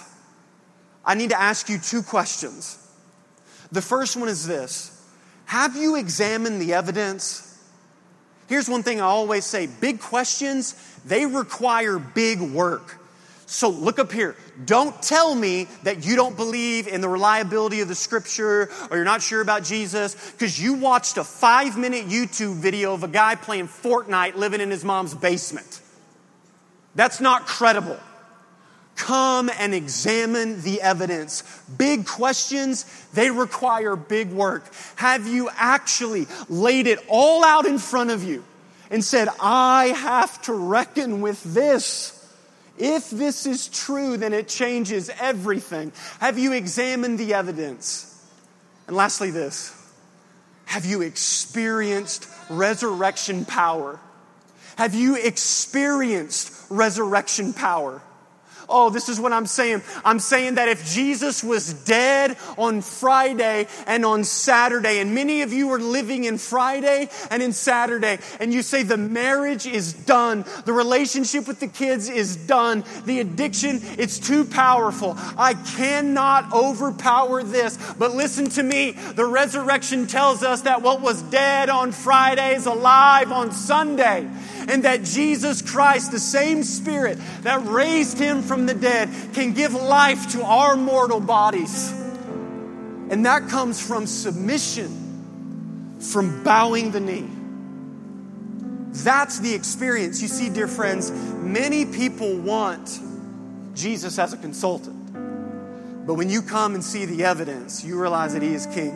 I 1.04 1.14
need 1.14 1.30
to 1.30 1.40
ask 1.40 1.68
you 1.68 1.78
two 1.78 2.02
questions. 2.02 2.78
The 3.72 3.82
first 3.82 4.16
one 4.16 4.28
is 4.28 4.46
this 4.46 4.90
Have 5.46 5.76
you 5.76 5.96
examined 5.96 6.60
the 6.60 6.74
evidence? 6.74 7.50
Here's 8.46 8.68
one 8.68 8.82
thing 8.82 9.00
I 9.00 9.04
always 9.04 9.44
say 9.44 9.66
big 9.66 10.00
questions, 10.00 10.74
they 11.04 11.24
require 11.24 11.98
big 11.98 12.40
work. 12.40 13.00
So 13.46 13.68
look 13.68 13.98
up 13.98 14.10
here. 14.10 14.36
Don't 14.64 15.00
tell 15.02 15.34
me 15.34 15.68
that 15.82 16.06
you 16.06 16.16
don't 16.16 16.36
believe 16.36 16.88
in 16.88 17.00
the 17.00 17.08
reliability 17.08 17.80
of 17.82 17.88
the 17.88 17.94
scripture 17.94 18.70
or 18.90 18.96
you're 18.96 19.04
not 19.04 19.22
sure 19.22 19.40
about 19.40 19.64
Jesus 19.64 20.14
because 20.32 20.60
you 20.60 20.74
watched 20.74 21.18
a 21.18 21.24
five 21.24 21.76
minute 21.76 22.06
YouTube 22.06 22.56
video 22.56 22.94
of 22.94 23.04
a 23.04 23.08
guy 23.08 23.34
playing 23.34 23.68
Fortnite 23.68 24.36
living 24.36 24.60
in 24.60 24.70
his 24.70 24.84
mom's 24.84 25.14
basement. 25.14 25.80
That's 26.94 27.20
not 27.20 27.46
credible. 27.46 27.98
Come 28.96 29.50
and 29.58 29.74
examine 29.74 30.62
the 30.62 30.80
evidence. 30.80 31.42
Big 31.76 32.06
questions, 32.06 32.84
they 33.12 33.30
require 33.30 33.96
big 33.96 34.30
work. 34.30 34.64
Have 34.96 35.26
you 35.26 35.50
actually 35.56 36.26
laid 36.48 36.86
it 36.86 37.00
all 37.08 37.44
out 37.44 37.66
in 37.66 37.78
front 37.78 38.10
of 38.10 38.22
you 38.22 38.44
and 38.90 39.04
said, 39.04 39.28
I 39.40 39.86
have 39.86 40.40
to 40.42 40.52
reckon 40.52 41.20
with 41.20 41.42
this? 41.42 42.13
If 42.78 43.10
this 43.10 43.46
is 43.46 43.68
true, 43.68 44.16
then 44.16 44.32
it 44.32 44.48
changes 44.48 45.10
everything. 45.20 45.92
Have 46.20 46.38
you 46.38 46.52
examined 46.52 47.18
the 47.18 47.34
evidence? 47.34 48.10
And 48.86 48.96
lastly, 48.96 49.30
this 49.30 49.80
have 50.66 50.84
you 50.84 51.02
experienced 51.02 52.26
resurrection 52.50 53.44
power? 53.44 54.00
Have 54.76 54.94
you 54.94 55.14
experienced 55.14 56.52
resurrection 56.68 57.52
power? 57.52 58.02
Oh, 58.68 58.90
this 58.90 59.08
is 59.08 59.20
what 59.20 59.32
I'm 59.32 59.46
saying. 59.46 59.82
I'm 60.04 60.18
saying 60.18 60.56
that 60.56 60.68
if 60.68 60.84
Jesus 60.86 61.42
was 61.42 61.72
dead 61.72 62.36
on 62.56 62.80
Friday 62.80 63.66
and 63.86 64.04
on 64.04 64.24
Saturday, 64.24 65.00
and 65.00 65.14
many 65.14 65.42
of 65.42 65.52
you 65.52 65.72
are 65.72 65.78
living 65.78 66.24
in 66.24 66.38
Friday 66.38 67.08
and 67.30 67.42
in 67.42 67.52
Saturday, 67.52 68.18
and 68.40 68.52
you 68.52 68.62
say 68.62 68.82
the 68.82 68.96
marriage 68.96 69.66
is 69.66 69.92
done, 69.92 70.44
the 70.64 70.72
relationship 70.72 71.46
with 71.46 71.60
the 71.60 71.68
kids 71.68 72.08
is 72.08 72.36
done, 72.36 72.84
the 73.04 73.20
addiction, 73.20 73.80
it's 73.98 74.18
too 74.18 74.44
powerful. 74.44 75.14
I 75.36 75.54
cannot 75.76 76.52
overpower 76.52 77.42
this. 77.42 77.78
But 77.98 78.14
listen 78.14 78.48
to 78.50 78.62
me. 78.62 78.92
The 78.92 79.24
resurrection 79.24 80.06
tells 80.06 80.42
us 80.42 80.62
that 80.62 80.82
what 80.82 81.00
was 81.00 81.22
dead 81.22 81.68
on 81.68 81.92
Friday 81.92 82.54
is 82.54 82.66
alive 82.66 83.32
on 83.32 83.52
Sunday 83.52 84.28
and 84.68 84.84
that 84.84 85.02
Jesus 85.02 85.62
Christ, 85.62 86.10
the 86.10 86.18
same 86.18 86.62
Spirit 86.62 87.18
that 87.42 87.64
raised 87.66 88.18
him 88.18 88.42
from 88.42 88.53
the 88.66 88.74
dead, 88.74 89.10
can 89.32 89.52
give 89.52 89.74
life 89.74 90.32
to 90.32 90.42
our 90.42 90.76
mortal 90.76 91.20
bodies. 91.20 91.90
And 93.10 93.26
that 93.26 93.48
comes 93.48 93.84
from 93.84 94.06
submission, 94.06 95.98
from 96.00 96.42
bowing 96.42 96.90
the 96.90 97.00
knee. 97.00 97.28
That's 99.02 99.40
the 99.40 99.54
experience. 99.54 100.22
You 100.22 100.28
see, 100.28 100.48
dear 100.48 100.68
friends, 100.68 101.10
many 101.10 101.84
people 101.84 102.36
want 102.36 103.00
Jesus 103.74 104.18
as 104.18 104.32
a 104.32 104.36
consultant. 104.36 106.06
But 106.06 106.14
when 106.14 106.30
you 106.30 106.42
come 106.42 106.74
and 106.74 106.84
see 106.84 107.04
the 107.04 107.24
evidence, 107.24 107.84
you 107.84 108.00
realize 108.00 108.34
that 108.34 108.42
He 108.42 108.54
is 108.54 108.66
King. 108.66 108.92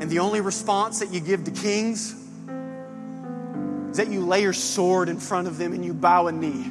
And 0.00 0.08
the 0.08 0.20
only 0.20 0.40
response 0.40 1.00
that 1.00 1.12
you 1.12 1.20
give 1.20 1.44
to 1.44 1.50
kings 1.50 2.14
is 3.90 3.96
that 3.98 4.08
you 4.08 4.24
lay 4.24 4.40
your 4.42 4.54
sword 4.54 5.10
in 5.10 5.18
front 5.18 5.46
of 5.46 5.58
them 5.58 5.74
and 5.74 5.84
you 5.84 5.92
bow 5.92 6.28
a 6.28 6.32
knee. 6.32 6.70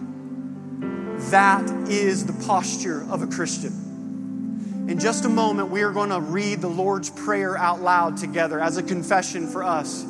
That 1.31 1.69
is 1.89 2.25
the 2.25 2.33
posture 2.47 3.05
of 3.11 3.21
a 3.21 3.27
Christian. 3.27 4.87
In 4.89 4.99
just 4.99 5.25
a 5.25 5.29
moment, 5.29 5.69
we 5.69 5.83
are 5.83 5.91
going 5.91 6.09
to 6.09 6.19
read 6.19 6.61
the 6.61 6.67
Lord's 6.67 7.11
Prayer 7.11 7.55
out 7.55 7.81
loud 7.81 8.17
together 8.17 8.59
as 8.59 8.77
a 8.77 8.83
confession 8.83 9.47
for 9.47 9.63
us. 9.63 10.03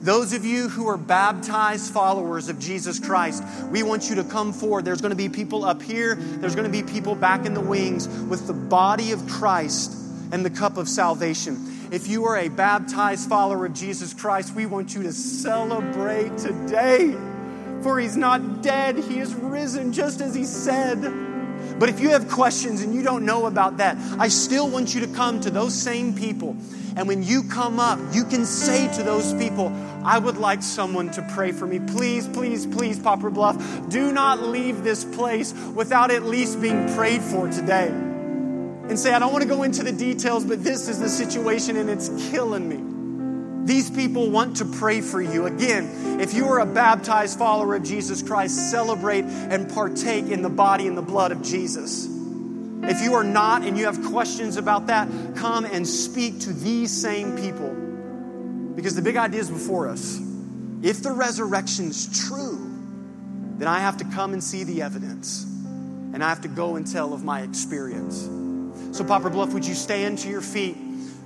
Those 0.00 0.32
of 0.34 0.44
you 0.44 0.68
who 0.68 0.86
are 0.86 0.96
baptized 0.96 1.92
followers 1.92 2.48
of 2.48 2.60
Jesus 2.60 3.00
Christ, 3.00 3.42
we 3.70 3.82
want 3.82 4.08
you 4.10 4.16
to 4.16 4.24
come 4.24 4.52
forward. 4.52 4.84
There's 4.84 5.00
going 5.00 5.10
to 5.10 5.16
be 5.16 5.30
people 5.30 5.64
up 5.64 5.82
here, 5.82 6.14
there's 6.14 6.54
going 6.54 6.70
to 6.70 6.82
be 6.82 6.82
people 6.82 7.14
back 7.14 7.46
in 7.46 7.54
the 7.54 7.60
wings 7.60 8.06
with 8.06 8.46
the 8.46 8.52
body 8.52 9.12
of 9.12 9.26
Christ 9.26 9.92
and 10.30 10.44
the 10.44 10.50
cup 10.50 10.76
of 10.76 10.88
salvation. 10.88 11.88
If 11.90 12.06
you 12.06 12.26
are 12.26 12.36
a 12.36 12.48
baptized 12.48 13.28
follower 13.28 13.66
of 13.66 13.72
Jesus 13.72 14.12
Christ, 14.12 14.54
we 14.54 14.66
want 14.66 14.94
you 14.94 15.02
to 15.04 15.12
celebrate 15.12 16.36
today. 16.36 17.16
For 17.84 18.00
he's 18.00 18.16
not 18.16 18.62
dead, 18.62 18.96
he 18.96 19.18
is 19.18 19.34
risen, 19.34 19.92
just 19.92 20.22
as 20.22 20.34
he 20.34 20.44
said. 20.44 21.02
But 21.78 21.90
if 21.90 22.00
you 22.00 22.08
have 22.08 22.30
questions 22.30 22.80
and 22.80 22.94
you 22.94 23.02
don't 23.02 23.26
know 23.26 23.44
about 23.44 23.76
that, 23.76 23.98
I 24.18 24.28
still 24.28 24.70
want 24.70 24.94
you 24.94 25.02
to 25.02 25.06
come 25.08 25.38
to 25.40 25.50
those 25.50 25.74
same 25.74 26.14
people. 26.14 26.56
And 26.96 27.06
when 27.06 27.22
you 27.22 27.42
come 27.42 27.78
up, 27.78 27.98
you 28.10 28.24
can 28.24 28.46
say 28.46 28.90
to 28.94 29.02
those 29.02 29.34
people, 29.34 29.68
I 30.02 30.18
would 30.18 30.38
like 30.38 30.62
someone 30.62 31.10
to 31.10 31.22
pray 31.34 31.52
for 31.52 31.66
me. 31.66 31.78
Please, 31.78 32.26
please, 32.26 32.66
please, 32.66 32.98
Poplar 32.98 33.28
Bluff, 33.28 33.90
do 33.90 34.12
not 34.12 34.40
leave 34.40 34.82
this 34.82 35.04
place 35.04 35.52
without 35.74 36.10
at 36.10 36.22
least 36.22 36.62
being 36.62 36.88
prayed 36.94 37.20
for 37.20 37.50
today. 37.50 37.88
And 37.88 38.98
say, 38.98 39.12
I 39.12 39.18
don't 39.18 39.30
want 39.30 39.42
to 39.42 39.48
go 39.48 39.62
into 39.62 39.82
the 39.82 39.92
details, 39.92 40.46
but 40.46 40.64
this 40.64 40.88
is 40.88 41.00
the 41.00 41.10
situation 41.10 41.76
and 41.76 41.90
it's 41.90 42.08
killing 42.30 42.66
me. 42.66 42.93
These 43.64 43.90
people 43.90 44.30
want 44.30 44.58
to 44.58 44.66
pray 44.66 45.00
for 45.00 45.22
you. 45.22 45.46
Again, 45.46 46.20
if 46.20 46.34
you 46.34 46.46
are 46.48 46.60
a 46.60 46.66
baptized 46.66 47.38
follower 47.38 47.74
of 47.76 47.82
Jesus 47.82 48.22
Christ, 48.22 48.70
celebrate 48.70 49.24
and 49.24 49.72
partake 49.72 50.26
in 50.26 50.42
the 50.42 50.50
body 50.50 50.86
and 50.86 50.96
the 50.96 51.02
blood 51.02 51.32
of 51.32 51.42
Jesus. 51.42 52.06
If 52.06 53.00
you 53.00 53.14
are 53.14 53.24
not 53.24 53.62
and 53.62 53.78
you 53.78 53.86
have 53.86 54.04
questions 54.04 54.58
about 54.58 54.88
that, 54.88 55.08
come 55.36 55.64
and 55.64 55.88
speak 55.88 56.40
to 56.40 56.52
these 56.52 56.92
same 56.92 57.38
people. 57.38 57.70
Because 58.74 58.94
the 58.94 59.02
big 59.02 59.16
idea 59.16 59.40
is 59.40 59.50
before 59.50 59.88
us. 59.88 60.20
If 60.82 61.02
the 61.02 61.12
resurrection's 61.12 62.28
true, 62.28 62.70
then 63.56 63.68
I 63.68 63.78
have 63.78 63.96
to 63.98 64.04
come 64.04 64.34
and 64.34 64.44
see 64.44 64.64
the 64.64 64.82
evidence. 64.82 65.44
And 65.44 66.22
I 66.22 66.28
have 66.28 66.42
to 66.42 66.48
go 66.48 66.76
and 66.76 66.86
tell 66.86 67.14
of 67.14 67.24
my 67.24 67.40
experience. 67.40 68.28
So, 68.96 69.02
Poplar 69.04 69.30
Bluff, 69.30 69.54
would 69.54 69.66
you 69.66 69.74
stand 69.74 70.18
to 70.18 70.28
your 70.28 70.42
feet, 70.42 70.76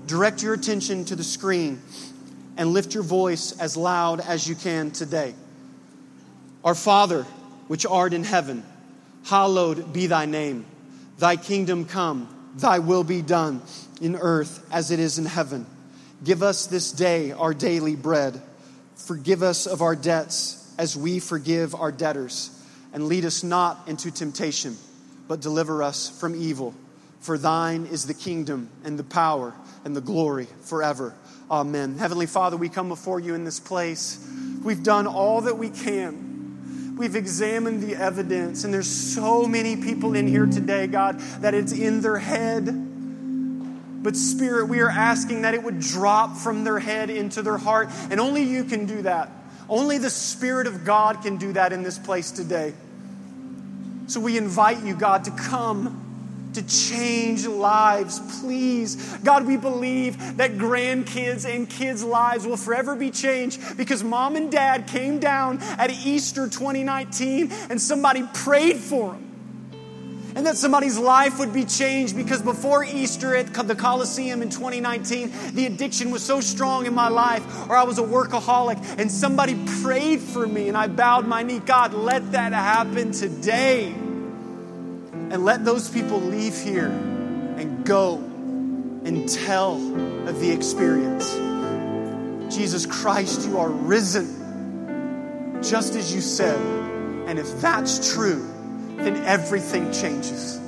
direct 0.07 0.43
your 0.43 0.55
attention 0.55 1.05
to 1.07 1.17
the 1.17 1.25
screen, 1.25 1.83
and 2.59 2.73
lift 2.73 2.93
your 2.93 3.05
voice 3.05 3.53
as 3.59 3.77
loud 3.77 4.21
as 4.21 4.47
you 4.47 4.57
can 4.57 4.91
today. 4.91 5.33
Our 6.65 6.75
Father, 6.75 7.23
which 7.69 7.87
art 7.87 8.13
in 8.13 8.25
heaven, 8.25 8.65
hallowed 9.25 9.93
be 9.93 10.09
thy 10.09 10.27
name. 10.27 10.67
Thy 11.19 11.37
kingdom 11.37 11.85
come, 11.85 12.53
thy 12.57 12.81
will 12.81 13.05
be 13.05 13.23
done 13.23 13.63
in 14.01 14.17
earth 14.17 14.67
as 14.73 14.91
it 14.91 14.99
is 14.99 15.19
in 15.19 15.25
heaven. 15.25 15.67
Give 16.25 16.43
us 16.43 16.67
this 16.67 16.91
day 16.91 17.31
our 17.31 17.55
daily 17.55 17.95
bread. 17.95 18.43
Forgive 18.97 19.45
us 19.45 19.67
of 19.67 19.81
our 19.81 19.95
debts 19.95 20.75
as 20.79 20.97
we 20.97 21.21
forgive 21.21 21.77
our 21.77 21.93
debtors. 21.93 22.51
And 22.93 23.07
lead 23.07 23.25
us 23.25 23.45
not 23.45 23.87
into 23.87 24.11
temptation, 24.11 24.77
but 25.29 25.41
deliver 25.41 25.83
us 25.83 26.11
from 26.19 26.35
evil. 26.35 26.75
For 27.21 27.39
thine 27.39 27.87
is 27.87 28.07
the 28.07 28.15
kingdom 28.15 28.69
and 28.85 28.99
the 28.99 29.05
power 29.05 29.55
and 29.85 29.95
the 29.95 30.01
glory 30.01 30.49
forever. 30.63 31.15
Amen. 31.51 31.97
Heavenly 31.97 32.27
Father, 32.27 32.59
we 32.59 32.69
come 32.69 32.89
before 32.89 33.21
you 33.21 33.35
in 33.35 33.45
this 33.45 33.59
place. 33.59 34.23
We've 34.63 34.83
done 34.83 35.07
all 35.07 35.41
that 35.43 35.57
we 35.57 35.71
can. 35.71 36.95
We've 36.99 37.17
examined 37.17 37.83
the 37.83 37.97
evidence, 37.97 38.65
and 38.65 38.75
there's 38.75 38.91
so 38.91 39.47
many 39.47 39.77
people 39.77 40.15
in 40.15 40.27
here 40.27 40.45
today, 40.45 40.87
God, 40.87 41.21
that 41.41 41.55
it's 41.55 41.73
in 41.73 42.03
their 42.03 42.19
head. 42.19 42.67
But, 44.03 44.15
Spirit, 44.15 44.69
we 44.69 44.81
are 44.81 44.91
asking 44.91 45.43
that 45.43 45.55
it 45.55 45.63
would 45.63 45.81
drop 45.81 46.37
from 46.37 46.65
their 46.65 46.79
head 46.79 47.09
into 47.09 47.41
their 47.41 47.57
heart, 47.57 47.89
and 48.11 48.21
only 48.21 48.43
you 48.43 48.65
can 48.65 48.85
do 48.85 49.03
that. 49.03 49.31
Only 49.71 49.97
the 49.97 50.11
Spirit 50.11 50.67
of 50.67 50.85
God 50.85 51.23
can 51.23 51.39
do 51.39 51.55
that 51.55 51.73
in 51.73 51.83
this 51.83 51.99
place 51.99 52.31
today. 52.31 52.75
So 54.07 54.21
we 54.21 54.37
invite 54.37 54.85
you, 54.85 54.95
God, 54.95 55.25
to 55.25 55.31
come 55.31 56.08
to 56.55 56.63
change 56.67 57.47
lives. 57.47 58.41
Please, 58.41 58.97
God, 59.25 59.47
we 59.47 59.57
believe 59.57 60.37
that 60.39 60.53
grandkids 60.53 61.45
and 61.49 61.69
kids' 61.69 62.05
lives 62.05 62.47
will 62.47 62.57
forever 62.57 62.97
be 62.97 63.11
changed 63.11 63.77
because 63.77 64.03
mom 64.03 64.37
and 64.37 64.51
dad 64.51 64.87
came 64.87 65.19
down 65.19 65.59
at 65.61 65.91
Easter 65.91 66.49
2019 66.49 67.53
and 67.71 67.81
somebody 67.81 68.25
prayed 68.35 68.77
for 68.77 69.13
them. 69.13 69.25
And 70.37 70.47
that 70.47 70.57
somebody's 70.57 70.99
life 70.99 71.41
would 71.41 71.53
be 71.53 71.65
changed 71.65 72.15
because 72.15 72.43
before 72.43 72.85
Easter 72.85 73.35
at 73.35 73.53
the 73.53 73.75
Coliseum 73.75 74.41
in 74.41 74.51
2019, 74.51 75.33
the 75.53 75.67
addiction 75.67 76.13
was 76.13 76.23
so 76.23 76.41
strong 76.41 76.87
in 76.87 76.95
my 76.95 77.09
life, 77.09 77.43
or 77.69 77.77
I 77.77 77.83
was 77.83 77.99
a 77.99 78.03
workaholic, 78.03 79.01
and 79.01 79.11
somebody 79.11 79.59
prayed 79.83 80.21
for 80.21 80.47
me 80.47 80.69
and 80.69 80.77
I 80.77 80.87
bowed 80.87 81.27
my 81.27 81.43
knee. 81.43 81.59
God, 81.59 81.93
let 81.93 82.33
that 82.33 82.53
happen 82.53 83.11
today. 83.11 83.95
And 85.31 85.45
let 85.45 85.65
those 85.65 85.91
people 85.91 86.21
leave 86.21 86.59
here 86.59 86.89
and 86.89 87.85
go 87.85 88.17
and 88.17 89.29
tell 89.29 89.75
of 90.29 90.41
the 90.41 90.51
experience. 90.51 91.35
Jesus 92.55 92.87
Christ, 92.87 93.47
you 93.47 93.59
are 93.59 93.69
risen, 93.69 95.61
just 95.63 95.95
as 95.95 96.15
you 96.15 96.21
said. 96.21 96.59
And 97.29 97.39
if 97.39 97.61
that's 97.61 98.15
true, 98.15 98.47
then 98.97 99.17
everything 99.25 99.93
changes. 99.93 100.59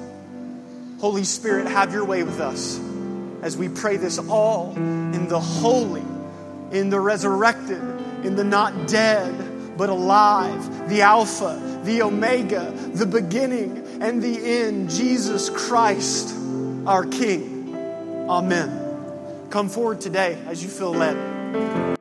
Holy 1.00 1.24
Spirit, 1.24 1.66
have 1.66 1.92
your 1.92 2.04
way 2.04 2.22
with 2.22 2.40
us 2.40 2.78
as 3.42 3.56
we 3.56 3.68
pray 3.68 3.96
this 3.96 4.18
all 4.18 4.74
in 4.76 5.28
the 5.28 5.40
holy, 5.40 6.04
in 6.70 6.90
the 6.90 7.00
resurrected, 7.00 7.82
in 8.24 8.36
the 8.36 8.44
not 8.44 8.86
dead, 8.86 9.78
but 9.78 9.88
alive, 9.88 10.88
the 10.90 11.00
Alpha, 11.00 11.80
the 11.84 12.02
Omega, 12.02 12.70
the 12.92 13.06
beginning 13.06 13.86
and 14.00 14.22
the 14.22 14.38
end, 14.42 14.90
Jesus 14.90 15.50
Christ, 15.50 16.34
our 16.86 17.04
King. 17.04 17.74
Amen. 18.28 19.48
Come 19.50 19.68
forward 19.68 20.00
today 20.00 20.38
as 20.46 20.62
you 20.62 20.70
feel 20.70 20.92
led. 20.92 21.99